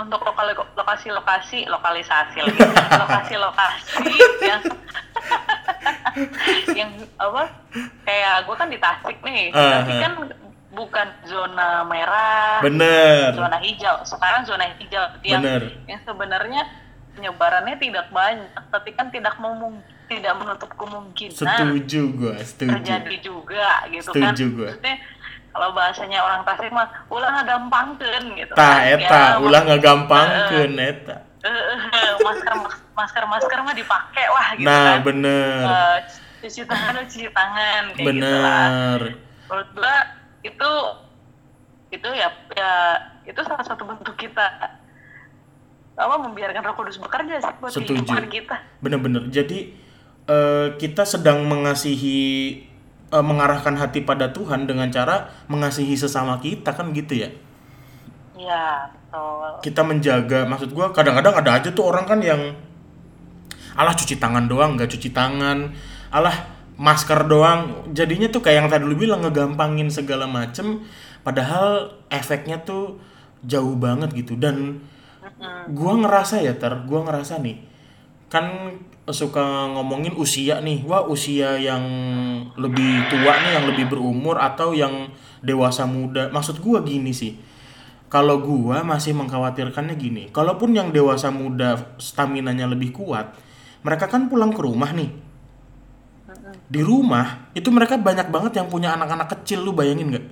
untuk 0.03 0.21
lokal 0.27 0.47
lokasi-lokasi 0.75 1.71
lokalisasi 1.71 2.39
lagi. 2.43 2.61
Lokasi-lokasi 3.03 3.93
yang 4.43 4.63
yang 6.79 6.91
apa? 7.17 7.45
Kayak 8.03 8.35
gue 8.47 8.57
kan 8.59 8.69
di 8.69 8.79
Tasik 8.79 9.19
nih. 9.23 9.55
Uh-huh. 9.55 9.71
tapi 9.81 9.93
kan 10.03 10.13
bukan 10.73 11.09
zona 11.29 11.85
merah 11.85 12.65
bener. 12.65 13.37
zona 13.37 13.59
hijau. 13.61 13.97
Sekarang 14.03 14.43
zona 14.49 14.73
hijau. 14.77 15.05
Yang 15.23 15.43
bener. 15.43 15.63
yang 15.87 16.01
sebenarnya 16.03 16.63
penyebarannya 17.13 17.77
tidak 17.77 18.09
banyak 18.09 18.63
tapi 18.73 18.91
kan 18.97 19.13
tidak 19.13 19.37
memung 19.37 19.85
tidak 20.09 20.33
menutup 20.37 20.71
kemungkinan 20.77 21.37
setuju 21.37 22.03
gua 22.17 22.37
setuju. 22.41 22.73
terjadi 22.73 23.17
juga 23.21 23.69
gitu 23.93 24.11
kan. 24.17 24.33
Setuju 24.33 24.45
gua. 24.57 24.71
Kalau 25.53 25.69
bahasanya 25.77 26.25
orang 26.25 26.41
Tasik 26.49 26.73
mah 26.73 26.89
ulah 27.13 27.45
gitu 27.45 28.53
kan. 28.57 28.81
eta 28.89 29.37
Ya, 29.37 29.37
ulah 29.37 29.61
nggak 29.69 29.83
gampangkeun 29.85 30.73
eta. 30.81 31.17
eh, 31.45 31.51
eh, 31.93 32.11
masker 32.25 32.55
masker 32.97 33.25
masker 33.29 33.59
mah 33.61 33.75
dipakai 33.77 34.27
lah 34.33 34.47
gitu 34.57 34.65
nah 34.65 34.97
kan. 34.97 35.05
bener. 35.05 35.61
Eh, 35.61 35.97
cuci 36.41 36.63
tangan 36.65 36.95
cuci 37.05 37.29
tangan 37.31 37.83
kayak 37.93 38.07
gitu 38.17 38.37
lah. 38.41 38.69
Bener. 38.73 39.01
Menurut 39.51 39.69
gua 39.77 39.97
itu 40.41 40.71
itu 41.93 42.09
ya 42.09 42.29
ya 42.57 42.73
itu 43.29 43.41
salah 43.45 43.65
satu 43.67 43.85
bentuk 43.85 44.17
kita. 44.17 44.47
Apa 45.93 46.17
membiarkan 46.17 46.65
Roh 46.65 46.75
Kudus 46.81 46.97
bekerja 46.97 47.37
sih 47.37 47.53
buat 47.61 47.69
Setuju. 47.69 48.01
kehidupan 48.09 48.25
kita. 48.33 48.57
Bener-bener. 48.81 49.29
Jadi 49.29 49.77
eh, 50.25 50.69
kita 50.81 51.05
sedang 51.05 51.45
mengasihi 51.45 52.63
eh, 53.13 53.25
mengarahkan 53.25 53.77
hati 53.77 54.03
pada 54.03 54.33
Tuhan 54.33 54.65
dengan 54.65 54.89
cara 54.89 55.29
mengasihi 55.53 55.93
sesama 55.95 56.41
kita 56.41 56.73
kan 56.73 56.91
gitu 56.97 57.21
ya? 57.21 57.31
Ya 58.35 58.89
betul. 58.91 59.61
Kita 59.61 59.85
menjaga 59.85 60.49
maksud 60.49 60.73
gua 60.73 60.91
kadang-kadang 60.91 61.37
ada 61.37 61.61
aja 61.61 61.69
tuh 61.71 61.93
orang 61.93 62.09
kan 62.09 62.19
yang 62.25 62.57
alah 63.77 63.93
cuci 63.93 64.17
tangan 64.17 64.49
doang 64.49 64.75
nggak 64.75 64.91
cuci 64.91 65.13
tangan. 65.13 65.71
Alah 66.11 66.51
masker 66.81 67.29
doang. 67.29 67.93
Jadinya 67.93 68.33
tuh 68.33 68.43
kayak 68.43 68.65
yang 68.65 68.69
tadi 68.73 68.85
lu 68.89 68.97
bilang 68.97 69.23
ngegampangin 69.23 69.93
segala 69.93 70.27
macem 70.27 70.83
padahal 71.23 71.95
efeknya 72.11 72.65
tuh 72.65 72.99
jauh 73.47 73.77
banget 73.79 74.11
gitu. 74.17 74.35
Dan 74.35 74.83
gua 75.71 75.95
ngerasa 76.01 76.43
ya 76.43 76.57
ter 76.59 76.73
gua 76.89 77.07
ngerasa 77.07 77.39
nih 77.39 77.72
kan 78.33 78.73
suka 79.13 79.69
ngomongin 79.77 80.17
usia 80.17 80.65
nih. 80.65 80.81
Wah 80.89 81.05
usia 81.05 81.61
yang 81.61 81.85
lebih 82.57 83.13
tua 83.13 83.33
nih 83.45 83.53
yang 83.61 83.67
lebih 83.69 83.93
berumur 83.93 84.41
atau 84.41 84.73
yang 84.73 85.13
dewasa 85.45 85.85
muda. 85.85 86.33
Maksud 86.33 86.65
gua 86.65 86.81
gini 86.81 87.13
sih. 87.13 87.37
Kalau 88.09 88.41
gua 88.41 88.81
masih 88.81 89.13
mengkhawatirkannya 89.13 90.01
gini. 90.01 90.23
Kalaupun 90.33 90.73
yang 90.73 90.89
dewasa 90.97 91.29
muda 91.29 91.93
staminanya 92.01 92.65
lebih 92.65 92.97
kuat 92.97 93.37
mereka 93.83 94.07
kan 94.07 94.31
pulang 94.31 94.55
ke 94.55 94.63
rumah 94.63 94.91
nih. 94.95 95.11
Di 96.73 96.81
rumah 96.81 97.53
itu 97.53 97.69
mereka 97.69 97.99
banyak 97.99 98.31
banget 98.33 98.63
yang 98.63 98.71
punya 98.71 98.95
anak-anak 98.95 99.29
kecil. 99.29 99.67
Lu 99.67 99.75
bayangin 99.75 100.15
nggak? 100.15 100.27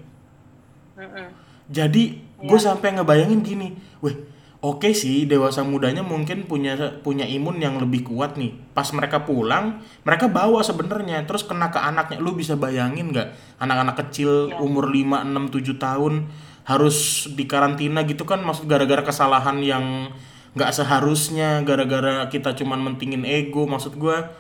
Jadi 1.71 2.03
gue 2.41 2.59
sampai 2.59 2.97
ngebayangin 2.97 3.41
gini, 3.45 3.69
weh, 4.01 4.17
oke 4.61 4.93
sih 4.93 5.25
dewasa 5.25 5.65
mudanya 5.65 6.05
mungkin 6.05 6.45
punya 6.45 6.77
punya 7.01 7.25
imun 7.25 7.57
yang 7.61 7.81
lebih 7.81 8.05
kuat 8.05 8.37
nih. 8.37 8.53
Pas 8.77 8.85
mereka 8.93 9.25
pulang, 9.25 9.81
mereka 10.05 10.29
bawa 10.29 10.61
sebenarnya, 10.61 11.25
terus 11.25 11.43
kena 11.43 11.73
ke 11.73 11.81
anaknya. 11.81 12.21
Lu 12.21 12.37
bisa 12.37 12.55
bayangin 12.55 13.13
nggak 13.13 13.59
anak-anak 13.59 13.97
kecil 14.07 14.53
Iya. 14.53 14.61
umur 14.61 14.93
5, 14.93 15.25
6, 15.25 15.49
7 15.49 15.81
tahun 15.81 16.29
harus 16.61 17.27
dikarantina 17.35 18.05
gitu 18.05 18.23
kan 18.23 18.45
maksud 18.45 18.69
gara-gara 18.69 19.01
kesalahan 19.03 19.59
yang 19.65 20.13
nggak 20.55 20.71
seharusnya 20.71 21.65
gara-gara 21.65 22.29
kita 22.29 22.55
cuman 22.55 22.79
mentingin 22.85 23.25
ego 23.25 23.65
maksud 23.67 23.97
gua 23.97 24.31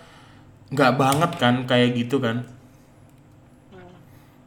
nggak 0.70 0.92
banget 0.94 1.30
kan 1.40 1.54
kayak 1.66 1.96
gitu 1.96 2.22
kan 2.22 2.44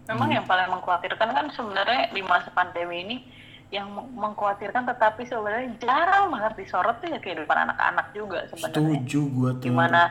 Memang 0.03 0.29
Hmm. 0.29 0.35
yang 0.35 0.45
paling 0.45 0.67
mengkhawatirkan 0.69 1.29
kan 1.31 1.45
sebenarnya 1.49 2.11
di 2.11 2.21
masa 2.21 2.51
pandemi 2.51 3.03
ini 3.03 3.15
yang 3.73 3.89
meng- 3.89 4.13
mengkhawatirkan 4.13 4.85
tetapi 4.85 5.25
sebenarnya 5.25 5.73
jarang 5.81 6.29
banget 6.29 6.53
disorot 6.55 6.93
tuh 7.01 7.09
ya 7.09 7.17
kehidupan 7.17 7.57
anak-anak 7.65 8.13
juga 8.13 8.45
sebenarnya. 8.45 8.69
setuju 8.69 9.21
gua 9.33 9.49
tuh 9.57 9.65
Gimana 9.65 10.01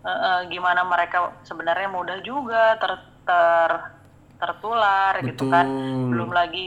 eh, 0.00 0.40
gimana 0.48 0.80
mereka 0.82 1.16
sebenarnya 1.42 1.88
mudah 1.88 2.18
juga 2.22 2.80
ter, 2.80 2.92
ter- 3.22 3.84
tertular 4.38 5.20
gitu 5.20 5.44
kan. 5.46 5.66
Betul. 5.66 6.08
Belum 6.08 6.30
lagi 6.30 6.66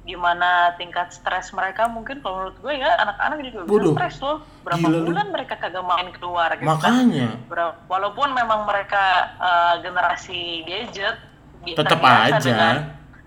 gimana 0.00 0.72
tingkat 0.74 1.12
stres 1.12 1.52
mereka 1.52 1.84
mungkin 1.86 2.18
kalau 2.18 2.48
menurut 2.48 2.56
gue 2.58 2.72
ya 2.74 2.90
anak-anak 2.98 3.36
juga 3.44 3.60
bisa 3.62 3.70
Waduh, 3.70 3.94
stres 3.94 4.16
loh. 4.18 4.36
Berapa 4.64 4.80
gila 4.82 4.96
lu. 4.96 5.06
bulan 5.06 5.26
mereka 5.28 5.54
kagak 5.54 5.84
main 5.84 6.08
keluar 6.10 6.50
gitu 6.52 6.64
kan. 6.64 6.70
makanya 6.72 7.28
Ber- 7.46 7.78
walaupun 7.86 8.28
memang 8.32 8.64
mereka 8.64 9.04
uh, 9.36 9.74
generasi 9.78 10.64
gadget 10.64 11.14
terbiasa 11.62 12.32
aja. 12.32 12.40
dengan 12.40 12.74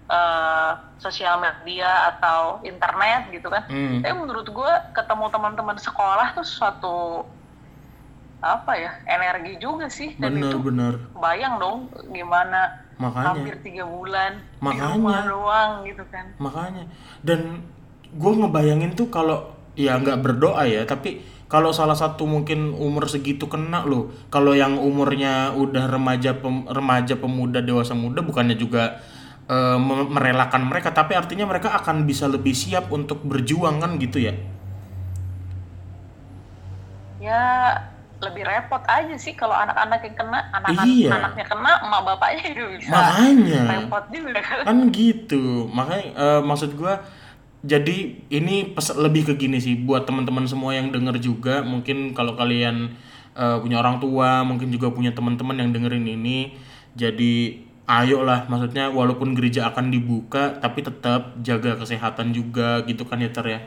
uh, 0.10 0.72
sosial 1.04 1.36
media 1.38 2.16
atau 2.16 2.64
internet 2.64 3.28
gitu 3.30 3.52
kan. 3.52 3.68
Hmm. 3.68 4.00
tapi 4.00 4.16
menurut 4.16 4.48
gue 4.48 4.72
ketemu 4.96 5.26
teman-teman 5.28 5.76
sekolah 5.76 6.32
tuh 6.34 6.48
suatu 6.48 6.98
apa 8.40 8.72
ya 8.76 8.92
energi 9.04 9.60
juga 9.60 9.88
sih. 9.88 10.16
Dan 10.16 10.40
itu 10.40 10.56
bener-bener 10.60 11.00
bayang 11.16 11.60
dong 11.60 11.92
gimana 12.08 12.84
makanya. 12.96 13.28
hampir 13.36 13.56
tiga 13.60 13.84
bulan 13.84 14.40
di 14.40 14.64
Makanya. 14.64 14.96
rumah 14.96 15.20
doang 15.24 15.72
gitu 15.84 16.04
kan. 16.08 16.26
Makanya. 16.40 16.84
Dan 17.24 17.64
gue 18.14 18.32
ngebayangin 18.40 18.96
tuh 18.96 19.08
kalau 19.08 19.52
ya 19.74 19.98
nggak 19.98 20.22
berdoa 20.22 20.70
ya 20.70 20.86
tapi 20.86 21.24
kalau 21.50 21.74
salah 21.74 21.98
satu 21.98 22.30
mungkin 22.30 22.74
umur 22.74 23.10
segitu 23.10 23.50
kena 23.50 23.82
loh 23.86 24.14
kalau 24.30 24.54
yang 24.54 24.78
umurnya 24.78 25.50
udah 25.54 25.90
remaja 25.90 26.38
pem- 26.38 26.70
remaja 26.70 27.18
pemuda 27.18 27.58
dewasa 27.58 27.98
muda 27.98 28.22
bukannya 28.22 28.54
juga 28.54 29.02
me- 29.76 30.08
merelakan 30.08 30.64
mereka 30.66 30.92
tapi 30.92 31.14
artinya 31.14 31.44
mereka 31.44 31.76
akan 31.76 32.08
bisa 32.08 32.26
lebih 32.26 32.52
siap 32.52 32.88
untuk 32.90 33.22
berjuang 33.22 33.80
kan 33.80 34.00
gitu 34.00 34.20
ya? 34.20 34.34
Ya 37.20 37.44
lebih 38.24 38.44
repot 38.48 38.80
aja 38.88 39.16
sih 39.20 39.36
kalau 39.36 39.52
anak-anak 39.52 40.00
yang 40.00 40.16
kena 40.16 40.40
anak-anak 40.56 40.86
Iya. 40.88 41.10
anaknya 41.12 41.46
kena 41.46 41.72
emak 41.84 42.02
bapaknya 42.08 42.44
juga 42.56 42.68
bisa. 42.80 42.92
Makanya. 42.92 43.62
Repot 43.68 44.06
juga. 44.10 44.40
Kan 44.68 44.78
gitu. 44.92 45.44
Makanya 45.68 46.08
eh, 46.16 46.42
maksud 46.42 46.72
gua 46.76 47.04
jadi 47.64 47.96
ini 48.28 48.76
pes- 48.76 48.96
lebih 48.96 49.28
ke 49.28 49.34
gini 49.36 49.60
sih 49.60 49.76
buat 49.76 50.04
teman-teman 50.04 50.44
semua 50.44 50.76
yang 50.76 50.92
denger 50.92 51.16
juga 51.20 51.64
mungkin 51.64 52.12
kalau 52.12 52.36
kalian 52.36 52.96
eh, 53.36 53.58
punya 53.60 53.80
orang 53.80 54.00
tua 54.00 54.44
mungkin 54.44 54.72
juga 54.72 54.92
punya 54.92 55.12
teman-teman 55.12 55.60
yang 55.60 55.70
dengerin 55.72 56.08
ini 56.08 56.56
jadi 56.96 57.60
ayolah 57.84 58.48
maksudnya 58.48 58.88
walaupun 58.88 59.36
gereja 59.36 59.68
akan 59.68 59.90
dibuka 59.90 60.56
tapi 60.58 60.82
tetap 60.82 61.36
jaga 61.40 61.76
kesehatan 61.76 62.32
juga 62.32 62.80
gitu 62.84 63.04
kan 63.04 63.20
ya 63.20 63.28
Ter 63.28 63.46
ya? 63.46 63.60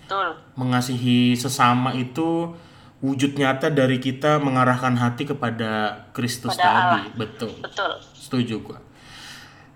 Betul. 0.00 0.28
Mengasihi 0.56 1.34
sesama 1.34 1.92
itu 1.92 2.56
wujud 3.00 3.32
nyata 3.34 3.70
dari 3.70 3.96
kita 3.96 4.36
mengarahkan 4.36 4.92
hati 4.92 5.24
kepada 5.24 6.04
Kristus 6.10 6.52
Pada 6.52 6.66
Allah. 6.66 6.80
tadi 7.00 7.16
betul. 7.16 7.52
Betul. 7.60 7.92
Setuju 8.12 8.54
gua. 8.60 8.78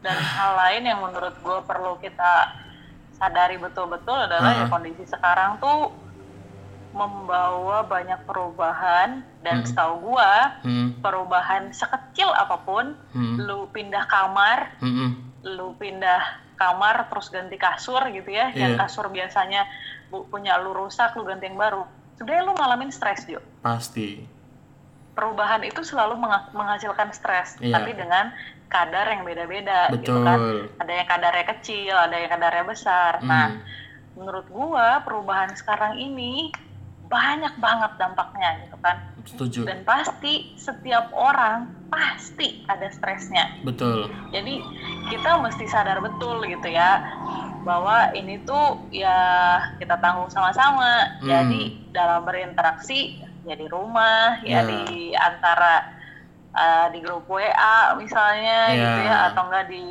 Dan 0.01 0.17
hal 0.17 0.53
lain 0.55 0.83
yang 0.85 1.01
menurut 1.01 1.33
gue 1.35 1.59
perlu 1.65 1.97
kita 1.97 2.53
sadari 3.15 3.57
betul-betul 3.57 4.19
adalah 4.19 4.53
ya 4.53 4.65
Ah. 4.65 4.69
kondisi 4.69 5.05
sekarang 5.05 5.57
tuh 5.57 5.89
membawa 6.95 7.83
banyak 7.83 8.23
perubahan 8.23 9.11
dan 9.43 9.61
setahu 9.63 10.15
gue 10.15 10.33
hmm, 10.63 10.89
perubahan 10.99 11.69
sekecil 11.69 12.31
apa 12.31 12.63
pun 12.63 12.95
hmm, 13.11 13.37
lu 13.41 13.67
pindah 13.69 14.07
kamar 14.07 14.79
hmm, 14.79 14.89
hmm. 14.89 15.11
lu 15.45 15.75
pindah 15.75 16.23
kamar 16.55 17.11
terus 17.11 17.29
ganti 17.29 17.59
kasur 17.59 17.99
gitu 18.09 18.31
ya 18.31 18.55
yang 18.55 18.79
Iya. 18.79 18.81
kasur 18.81 19.11
biasanya 19.11 19.67
bu- 20.09 20.25
punya 20.25 20.55
lu 20.57 20.71
rusak 20.73 21.13
lu 21.13 21.23
ganti 21.23 21.45
yang 21.45 21.59
baru 21.59 21.83
sebenarnya 22.15 22.45
lu 22.45 22.55
ngalamin 22.55 22.89
stres 22.89 23.27
Jo 23.27 23.43
pasti 23.59 24.23
perubahan 25.13 25.63
itu 25.63 25.83
selalu 25.83 26.15
menghasilkan 26.53 27.11
stres 27.11 27.59
Iya. 27.59 27.75
tapi 27.75 27.91
dengan 27.93 28.31
kadar 28.67 29.07
yang 29.09 29.23
beda-beda 29.23 29.91
gitu 29.93 30.15
kan 30.21 30.39
ada 30.79 30.93
yang 30.93 31.07
kadarnya 31.07 31.47
kecil 31.53 31.95
ada 31.97 32.17
yang 32.17 32.31
kadarnya 32.31 32.65
besar 32.65 33.19
Hmm. 33.19 33.29
nah 33.29 33.49
menurut 34.15 34.47
gua 34.47 35.03
perubahan 35.03 35.51
sekarang 35.53 35.99
ini 35.99 36.55
banyak 37.05 37.55
banget 37.59 37.93
dampaknya 37.95 38.65
gitu 38.65 38.77
kan 38.81 38.97
setuju 39.25 39.61
dan 39.65 39.85
pasti 39.85 40.57
setiap 40.57 41.13
orang 41.13 41.69
pasti 41.89 42.65
ada 42.65 42.89
stresnya 42.89 43.45
betul 43.63 44.09
jadi 44.31 44.55
kita 45.09 45.39
mesti 45.39 45.65
sadar 45.65 46.01
betul 46.01 46.41
gitu 46.43 46.67
ya 46.67 47.05
bahwa 47.63 48.13
ini 48.13 48.41
tuh 48.43 48.89
ya 48.91 49.17
kita 49.77 49.97
tanggung 49.97 50.29
sama-sama 50.29 51.07
Hmm. 51.21 51.29
jadi 51.29 51.63
dalam 51.93 52.25
berinteraksi 52.25 53.21
ya 53.45 53.55
di 53.55 53.69
rumah 53.69 54.41
ya 54.41 54.61
Ya. 54.61 54.69
di 54.69 54.83
antara 55.13 55.85
uh, 56.51 56.87
di 56.89 57.01
grup 57.01 57.25
WA 57.27 57.93
misalnya 57.95 58.59
Ya. 58.69 58.77
gitu 58.77 59.01
ya 59.03 59.17
atau 59.31 59.43
enggak 59.45 59.67
di 59.69 59.83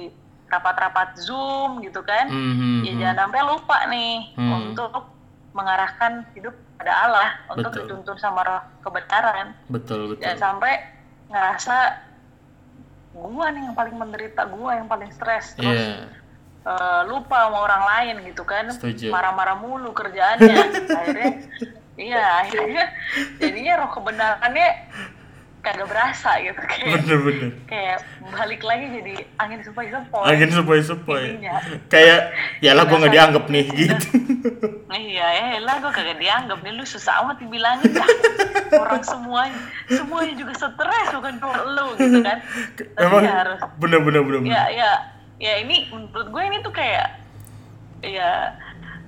rapat-rapat 0.47 1.17
zoom 1.17 1.82
gitu 1.82 2.02
kan 2.02 2.30
Mhm, 2.30 2.86
ya 2.86 2.91
mhm. 2.91 2.99
jangan 2.99 3.17
sampai 3.26 3.41
lupa 3.43 3.78
nih 3.88 4.15
Hmm. 4.34 4.52
untuk 4.69 4.93
mengarahkan 5.54 6.26
hidup 6.34 6.54
pada 6.77 6.93
Allah 7.05 7.29
untuk 7.51 7.71
Betul. 7.71 7.81
dituntun 7.86 8.17
sama 8.19 8.41
roh 8.43 8.62
kebenaran. 8.83 9.55
Betul 9.69 10.13
betul. 10.13 10.21
Jangan 10.23 10.39
sampai 10.39 10.73
ngerasa 11.29 11.77
gua 13.13 13.45
nih 13.53 13.62
yang 13.69 13.75
paling 13.77 13.95
menderita 13.97 14.41
gua 14.49 14.71
yang 14.77 14.88
paling 14.89 15.09
stres 15.13 15.53
terus 15.53 15.77
Iya, 15.77 16.09
eh, 16.65 17.01
lupa 17.07 17.47
sama 17.47 17.57
orang 17.63 17.83
lain 17.86 18.15
gitu 18.33 18.43
kan. 18.43 18.67
Marah-marah 19.09 19.57
mulu 19.62 19.93
kerjaannya. 19.93 20.55
Akhirnya 20.99 21.31
iya 21.93 22.41
akhirnya 22.41 22.89
jadinya 23.38 23.86
roh 23.86 23.89
kebenarannya 23.93 24.69
kagak 25.63 25.88
berasa 25.88 26.43
gitu 26.43 26.60
kayak 26.60 26.99
bener 26.99 27.19
bener. 27.23 27.49
kayak 27.71 28.04
balik 28.36 28.62
lagi 28.67 28.86
jadi 28.99 29.13
angin 29.39 29.63
sepoi-sepoi 29.63 30.28
angin 30.28 30.49
sepoi 30.52 30.84
sepoi 30.84 31.39
kayak 31.88 32.36
ya 32.60 32.76
lah 32.76 32.84
gue 32.84 32.99
nggak 32.99 33.15
dianggap 33.15 33.45
nih 33.47 33.65
gitu. 33.80 34.08
Iya 34.93 35.28
ya 35.56 35.60
lah 35.63 35.80
gue 35.80 35.91
kagak 35.95 36.19
dianggap 36.19 36.60
nih. 36.62 36.71
Lu 36.76 36.84
susah 36.84 37.23
amat 37.23 37.39
dibilangin. 37.39 37.95
Dah 37.95 38.08
orang 38.84 39.04
semuanya 39.08 39.58
semuanya 39.88 40.34
juga 40.36 40.54
stres 40.60 41.08
bukan 41.15 41.34
cuma 41.39 41.56
lu 41.63 41.88
gitu 41.95 42.17
kan. 42.19 42.38
Tapi 42.78 43.04
emang 43.08 43.23
ya 43.23 43.34
harus 43.39 43.60
bener 43.80 43.99
bener 44.04 44.21
bener 44.21 44.39
bener. 44.43 44.52
ya 44.52 44.63
ya 44.69 44.91
ya 45.39 45.54
ini 45.63 45.88
menurut 45.89 46.28
gue 46.28 46.43
ini 46.43 46.58
tuh 46.60 46.73
kayak 46.76 47.08
ya 48.04 48.52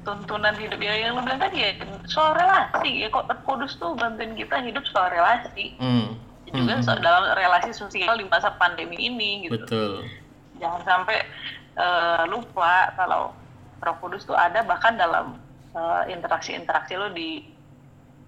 tuntunan 0.05 0.53
hidup 0.55 0.79
ya 0.79 0.93
yang 1.03 1.17
lu 1.17 1.21
bilang 1.25 1.41
tadi 1.41 1.57
ya 1.59 1.69
soal 2.07 2.31
relasi. 2.37 3.03
Ya 3.03 3.07
kok 3.11 3.27
kudus 3.43 3.75
tuh 3.75 3.97
bantuin 3.97 4.37
kita 4.37 4.61
hidup 4.63 4.85
soal 4.89 5.11
relasi. 5.11 5.75
Hmm, 5.81 6.15
juga 6.81 6.93
hmm, 6.93 6.99
so- 6.99 7.03
dalam 7.03 7.23
relasi 7.35 7.71
sosial 7.71 8.15
di 8.19 8.25
masa 8.27 8.51
pandemi 8.55 8.97
ini 8.99 9.47
gitu 9.47 9.55
betul 9.59 9.91
jangan 10.59 10.81
sampai 10.83 11.19
eh, 11.75 12.23
lupa 12.31 12.91
kalau 12.95 13.35
Roh 13.83 13.95
Kudus 13.99 14.23
tuh 14.23 14.35
ada 14.35 14.63
bahkan 14.63 14.95
dalam 14.95 15.39
eh, 15.75 16.03
interaksi-interaksi 16.15 16.95
lo 16.95 17.11
di 17.11 17.43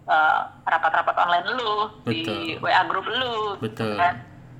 eh, 0.07 0.41
rapat-rapat 0.67 1.15
online 1.15 1.47
lu, 1.55 1.73
di. 2.07 2.55
WA 2.59 2.83
grup 2.87 3.07
lu, 3.07 3.55
gitu 3.59 3.71
Betul. 3.71 3.95
kan, 3.95 4.15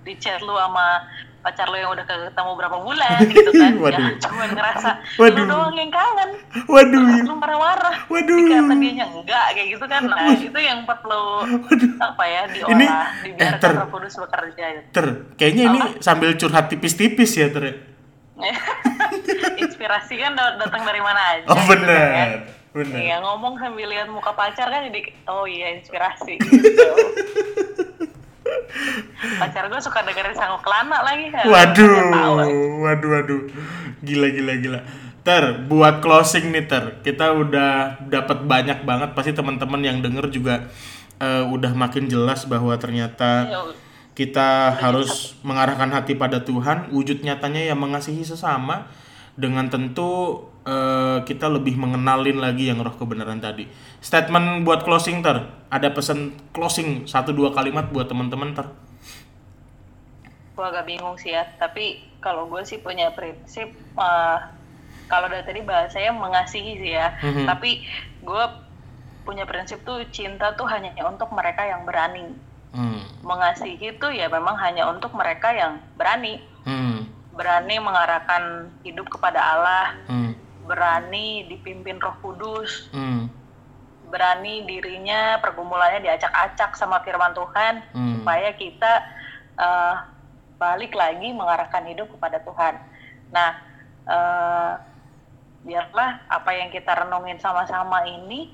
di 0.07 0.15
chat 0.15 0.39
lu 0.39 0.55
sama 0.55 1.03
pacar 1.37 1.67
lu 1.67 1.75
yang 1.75 1.91
udah 1.91 2.03
ketemu 2.03 2.51
berapa 2.55 2.77
bulan 2.77 3.19
gitu 3.23 3.51
kan, 3.53 3.71
Waduh. 3.83 3.91
jangan 3.93 4.15
cuma 4.19 4.45
ngerasa 4.49 4.89
Waduh. 5.15 5.35
lu 5.37 5.47
doang 5.47 5.75
yang 5.75 5.87
kangen, 5.87 6.29
waduh 6.65 7.03
lu 7.21 7.35
marah-marah, 7.35 7.95
Waduh. 8.07 8.35
dikata 8.37 8.73
dia 8.75 9.05
enggak 9.05 9.45
kayak 9.53 9.67
gitu 9.69 9.85
kan, 9.85 10.01
nah 10.03 10.27
itu 10.29 10.59
yang 10.59 10.83
perlu 10.83 11.23
apa 11.99 12.23
ya 12.25 12.41
diolah, 12.47 12.71
Ini- 12.73 12.87
eh, 12.87 13.05
dibiarkan 13.23 13.59
ter- 13.61 13.75
Roh 13.75 13.87
Kudus 13.89 14.15
bekerja. 14.17 14.65
gitu. 14.73 14.87
ter 14.91 15.05
kayaknya 15.35 15.63
ini 15.69 15.79
sambil 15.99 16.31
curhat 16.33 16.67
tipis-tipis 16.67 17.31
ya 17.33 17.47
ter 17.47 17.63
inspirasi 19.57 20.13
kan 20.15 20.31
dat- 20.33 20.57
datang 20.57 20.83
dari 20.83 20.99
mana 20.99 21.21
aja 21.33 21.47
oh 21.47 21.55
gitu 21.55 21.85
kan, 21.85 21.87
ya. 21.87 22.25
bener 22.69 22.97
Iya 22.99 23.15
ngomong 23.19 23.57
sambil 23.57 23.87
lihat 23.87 24.05
muka 24.07 24.29
pacar 24.31 24.67
kan 24.67 24.83
jadi 24.83 24.99
oh 25.25 25.45
iya 25.45 25.73
inspirasi 25.73 26.37
gitu. 26.43 26.85
Pacar 29.39 29.67
gue 29.69 29.81
suka 29.81 30.03
dengerin 30.03 30.35
sanggup 30.35 30.61
kelana 30.61 31.01
lagi 31.03 31.31
kan 31.33 31.45
Waduh, 31.47 31.93
waduh, 32.83 33.09
waduh, 33.17 33.41
gila, 34.03 34.27
gila, 34.29 34.53
gila. 34.59 34.79
Ter, 35.27 35.43
buat 35.67 35.99
closing 35.99 36.55
nih 36.55 36.71
Ter, 36.71 37.03
kita 37.03 37.35
udah 37.35 37.99
dapat 38.07 38.47
banyak 38.47 38.87
banget. 38.87 39.11
Pasti 39.11 39.35
teman-teman 39.35 39.83
yang 39.83 39.99
denger 39.99 40.31
juga 40.31 40.71
eh, 41.19 41.43
udah 41.43 41.75
makin 41.75 42.07
jelas 42.07 42.47
bahwa 42.47 42.71
ternyata 42.79 43.43
Ya, 43.43 43.59
kita 44.17 44.73
harus 44.73 45.37
mengarahkan 45.45 45.93
hati 45.93 46.17
pada 46.17 46.41
Tuhan. 46.41 46.89
Wujud 46.89 47.21
nyatanya 47.21 47.69
yang 47.69 47.77
mengasihi 47.77 48.25
sesama. 48.25 48.89
Dengan 49.37 49.69
tentu 49.69 50.41
eh, 50.65 51.21
kita 51.21 51.45
lebih 51.47 51.77
mengenalin 51.77 52.41
lagi 52.41 52.67
yang 52.67 52.81
roh 52.81 52.91
kebenaran 52.91 53.37
tadi. 53.37 53.69
Statement 53.99 54.65
buat 54.65 54.81
closing 54.81 55.21
Ter, 55.21 55.37
ada 55.69 55.87
pesan 55.87 56.33
closing 56.49 57.05
satu 57.05 57.31
dua 57.31 57.53
kalimat 57.53 57.87
buat 57.87 58.09
teman-teman 58.09 58.51
Ter. 58.51 58.67
gue 60.57 60.65
agak 60.65 60.89
bingung 60.89 61.13
sih 61.13 61.29
ya 61.29 61.45
tapi 61.61 62.01
kalau 62.17 62.49
gue 62.49 62.65
sih 62.65 62.81
punya 62.81 63.13
prinsip 63.13 63.69
eh, 63.93 64.37
kalau 65.05 65.29
dari 65.29 65.45
tadi 65.45 65.61
bahasanya 65.61 66.09
mengasihi 66.09 66.81
sih 66.81 66.97
ya 66.97 67.13
Mhm. 67.21 67.45
tapi 67.45 67.85
gue 68.25 68.43
punya 69.21 69.45
prinsip 69.45 69.85
tuh 69.85 70.01
cinta 70.09 70.57
tuh 70.57 70.65
hanya 70.65 70.89
untuk 71.05 71.29
mereka 71.29 71.61
yang 71.61 71.85
berani 71.85 72.33
Hmm, 72.73 73.05
mengasihi 73.21 73.77
itu 73.77 74.07
ya 74.09 74.27
memang 74.27 74.57
hanya 74.57 74.89
untuk 74.89 75.13
mereka 75.13 75.53
yang 75.53 75.77
berani 75.93 76.41
hmm, 76.41 76.56
berani 77.37 77.77
mengarahkan 77.77 78.73
hidup 78.81 79.13
kepada 79.13 79.37
Allah 79.37 79.85
hmm, 80.09 80.33
berani 80.65 81.45
dipimpin 81.45 82.01
Roh 82.01 82.17
Kudus 82.25 82.89
hmm. 82.89 83.29
berani 84.09 84.65
dirinya 84.65 85.37
pergumulannya 85.37 86.01
diacak-acak 86.01 86.73
sama 86.73 86.99
firman 87.05 87.37
Tuhan 87.37 87.85
Hmm. 87.93 88.19
supaya 88.19 88.49
kita 88.57 88.93
eh, 89.61 89.95
balik 90.57 90.97
lagi 90.97 91.29
mengarahkan 91.31 91.85
hidup 91.85 92.09
kepada 92.17 92.41
Tuhan. 92.41 92.75
Nah, 93.29 93.51
eh, 94.09 94.71
biarlah 95.61 96.25
apa 96.29 96.51
yang 96.57 96.73
kita 96.73 96.97
renungin 97.05 97.37
sama-sama 97.37 98.05
ini 98.09 98.49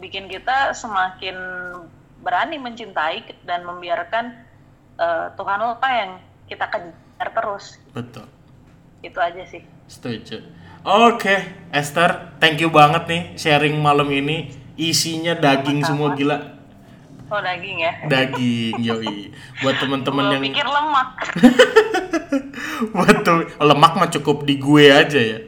bikin 0.00 0.26
kita 0.26 0.72
semakin 0.72 1.36
berani 2.24 2.56
mencintai 2.56 3.44
dan 3.44 3.68
membiarkan 3.68 4.32
eh, 4.96 5.26
Tuhan 5.36 5.60
lah 5.60 5.92
yang 5.92 6.12
kita 6.48 6.66
kejar 6.72 7.03
terus. 7.18 7.78
Betul. 7.92 8.26
Itu 9.04 9.18
aja 9.20 9.42
sih. 9.46 9.62
Setuju. 9.90 10.40
Oke, 10.84 11.34
Esther, 11.72 12.36
thank 12.36 12.60
you 12.60 12.68
banget 12.68 13.08
nih 13.08 13.22
sharing 13.40 13.80
malam 13.80 14.08
ini. 14.12 14.52
Isinya 14.74 15.32
daging 15.38 15.80
semua 15.86 16.12
gila. 16.12 16.54
Oh 17.32 17.40
daging 17.40 17.78
ya. 17.80 17.92
Daging, 18.04 18.84
yoi. 18.84 19.32
Buat 19.64 19.80
teman-teman 19.80 20.36
yang 20.36 20.42
pikir 20.44 20.66
lemak. 20.68 21.08
buat 22.94 23.16
tuh 23.24 23.48
lemak 23.64 23.92
mah 23.96 24.10
cukup 24.12 24.44
di 24.44 24.60
gue 24.60 24.92
aja 24.92 25.16
ya. 25.16 25.38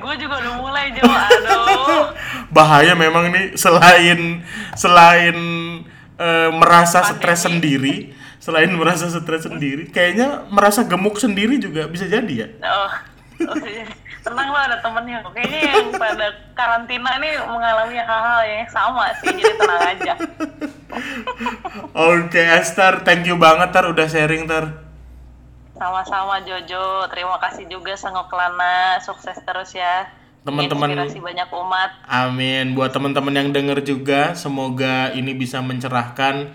gue 0.00 0.14
juga 0.16 0.34
udah 0.40 0.54
mulai 0.56 0.88
Jo. 0.96 1.04
Aduh. 1.04 2.16
Bahaya 2.56 2.96
memang 2.96 3.28
nih 3.28 3.60
selain 3.60 4.40
selain 4.72 5.36
eh, 6.16 6.50
merasa 6.56 7.04
stres 7.04 7.44
sendiri, 7.44 8.15
selain 8.46 8.70
merasa 8.70 9.10
stres 9.10 9.42
sendiri, 9.42 9.90
kayaknya 9.90 10.46
merasa 10.46 10.86
gemuk 10.86 11.18
sendiri 11.18 11.58
juga 11.58 11.90
bisa 11.90 12.06
jadi 12.06 12.46
ya. 12.46 12.48
Oh, 12.62 12.90
oh 13.50 13.58
iya. 13.66 13.90
tenang 14.22 14.54
lo 14.54 14.58
ada 14.58 14.78
temennya. 14.78 15.18
Kayaknya 15.34 15.60
yang 15.66 15.86
pada 15.98 16.26
karantina 16.54 17.18
ini 17.18 17.30
mengalami 17.42 17.98
hal-hal 17.98 18.42
yang 18.46 18.70
sama 18.70 19.10
sih, 19.18 19.34
jadi 19.34 19.54
tenang 19.58 19.82
aja. 19.82 20.14
Oke, 21.90 22.38
Esther, 22.38 23.02
thank 23.02 23.26
you 23.26 23.34
banget 23.34 23.74
ter 23.74 23.84
udah 23.86 24.06
sharing 24.06 24.46
ter. 24.46 24.86
Sama-sama 25.76 26.40
Jojo, 26.40 27.04
terima 27.12 27.36
kasih 27.36 27.68
juga 27.68 27.92
Sangok 27.98 28.32
Kelana, 28.32 28.96
sukses 29.04 29.36
terus 29.42 29.76
ya. 29.76 30.08
Teman-teman- 30.46 30.94
Inspirasi 30.94 31.18
banyak 31.20 31.48
umat. 31.52 31.90
Amin. 32.06 32.72
Buat 32.78 32.94
teman-teman 32.94 33.34
yang 33.34 33.50
denger 33.50 33.82
juga, 33.82 34.32
semoga 34.38 35.10
ini 35.12 35.34
bisa 35.34 35.58
mencerahkan. 35.58 36.54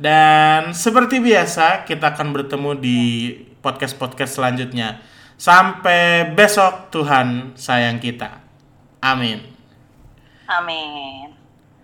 Dan 0.00 0.72
seperti 0.72 1.20
biasa, 1.20 1.84
kita 1.84 2.16
akan 2.16 2.32
bertemu 2.32 2.72
di 2.80 2.98
podcast-podcast 3.60 4.40
selanjutnya. 4.40 5.04
Sampai 5.36 6.32
besok, 6.32 6.88
Tuhan 6.88 7.52
sayang 7.52 8.00
kita. 8.00 8.40
Amin. 9.04 9.44
Amin. 10.48 11.39